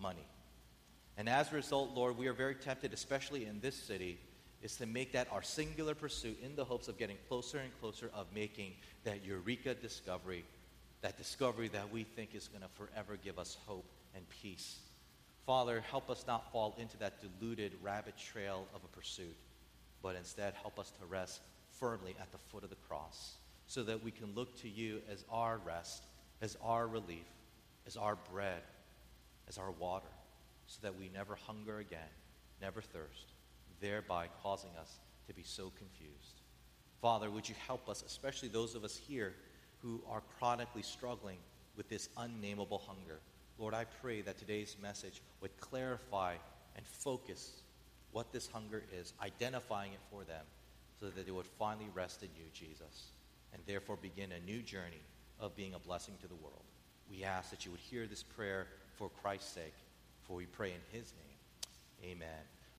money. 0.00 0.24
And 1.16 1.28
as 1.28 1.52
a 1.52 1.56
result, 1.56 1.90
Lord, 1.94 2.16
we 2.16 2.28
are 2.28 2.32
very 2.32 2.54
tempted, 2.54 2.92
especially 2.92 3.46
in 3.46 3.60
this 3.60 3.74
city, 3.74 4.18
is 4.62 4.76
to 4.76 4.86
make 4.86 5.12
that 5.12 5.26
our 5.32 5.42
singular 5.42 5.94
pursuit 5.94 6.38
in 6.42 6.54
the 6.54 6.64
hopes 6.64 6.86
of 6.86 6.98
getting 6.98 7.16
closer 7.28 7.58
and 7.58 7.70
closer 7.80 8.10
of 8.14 8.26
making 8.34 8.74
that 9.04 9.24
eureka 9.24 9.74
discovery, 9.74 10.44
that 11.02 11.18
discovery 11.18 11.68
that 11.68 11.90
we 11.90 12.04
think 12.04 12.34
is 12.34 12.46
going 12.46 12.62
to 12.62 12.68
forever 12.68 13.18
give 13.22 13.38
us 13.38 13.56
hope 13.66 13.90
and 14.14 14.24
peace. 14.28 14.78
Father, 15.46 15.80
help 15.90 16.10
us 16.10 16.24
not 16.26 16.52
fall 16.52 16.76
into 16.78 16.96
that 16.98 17.20
deluded 17.20 17.72
rabbit 17.82 18.14
trail 18.16 18.66
of 18.74 18.82
a 18.84 18.96
pursuit, 18.96 19.36
but 20.02 20.16
instead 20.16 20.54
help 20.54 20.78
us 20.78 20.92
to 21.00 21.06
rest 21.06 21.40
firmly 21.78 22.14
at 22.20 22.30
the 22.32 22.38
foot 22.38 22.62
of 22.62 22.70
the 22.70 22.76
cross 22.76 23.34
so 23.66 23.82
that 23.82 24.02
we 24.02 24.10
can 24.10 24.34
look 24.34 24.56
to 24.60 24.68
you 24.68 25.00
as 25.10 25.24
our 25.30 25.58
rest, 25.64 26.04
as 26.42 26.56
our 26.62 26.86
relief, 26.86 27.26
as 27.86 27.96
our 27.96 28.16
bread, 28.32 28.62
as 29.48 29.58
our 29.58 29.70
water, 29.72 30.06
so 30.66 30.78
that 30.82 30.98
we 30.98 31.08
never 31.14 31.34
hunger 31.34 31.78
again, 31.78 32.00
never 32.60 32.80
thirst, 32.80 33.32
thereby 33.80 34.26
causing 34.42 34.70
us 34.80 34.98
to 35.26 35.34
be 35.34 35.42
so 35.42 35.72
confused. 35.78 36.40
Father, 37.00 37.30
would 37.30 37.48
you 37.48 37.54
help 37.66 37.88
us, 37.88 38.04
especially 38.06 38.48
those 38.48 38.74
of 38.74 38.84
us 38.84 38.96
here 38.96 39.34
who 39.82 40.00
are 40.08 40.22
chronically 40.38 40.82
struggling 40.82 41.38
with 41.76 41.88
this 41.88 42.08
unnameable 42.18 42.82
hunger? 42.86 43.20
Lord, 43.60 43.74
I 43.74 43.84
pray 44.00 44.22
that 44.22 44.38
today's 44.38 44.74
message 44.82 45.20
would 45.42 45.54
clarify 45.60 46.34
and 46.76 46.86
focus 46.86 47.60
what 48.10 48.32
this 48.32 48.48
hunger 48.48 48.82
is, 48.98 49.12
identifying 49.22 49.92
it 49.92 50.00
for 50.10 50.24
them, 50.24 50.44
so 50.98 51.10
that 51.10 51.26
they 51.26 51.30
would 51.30 51.46
finally 51.58 51.88
rest 51.94 52.22
in 52.22 52.30
you, 52.36 52.44
Jesus, 52.54 53.12
and 53.52 53.62
therefore 53.66 53.98
begin 54.00 54.32
a 54.32 54.50
new 54.50 54.62
journey 54.62 55.02
of 55.38 55.54
being 55.56 55.74
a 55.74 55.78
blessing 55.78 56.14
to 56.22 56.26
the 56.26 56.34
world. 56.36 56.64
We 57.10 57.22
ask 57.22 57.50
that 57.50 57.66
you 57.66 57.70
would 57.70 57.80
hear 57.80 58.06
this 58.06 58.22
prayer 58.22 58.66
for 58.96 59.10
Christ's 59.22 59.52
sake. 59.52 59.74
for 60.22 60.36
we 60.36 60.46
pray 60.46 60.70
in 60.70 60.98
his 60.98 61.12
name. 61.12 62.12
Amen. 62.12 62.59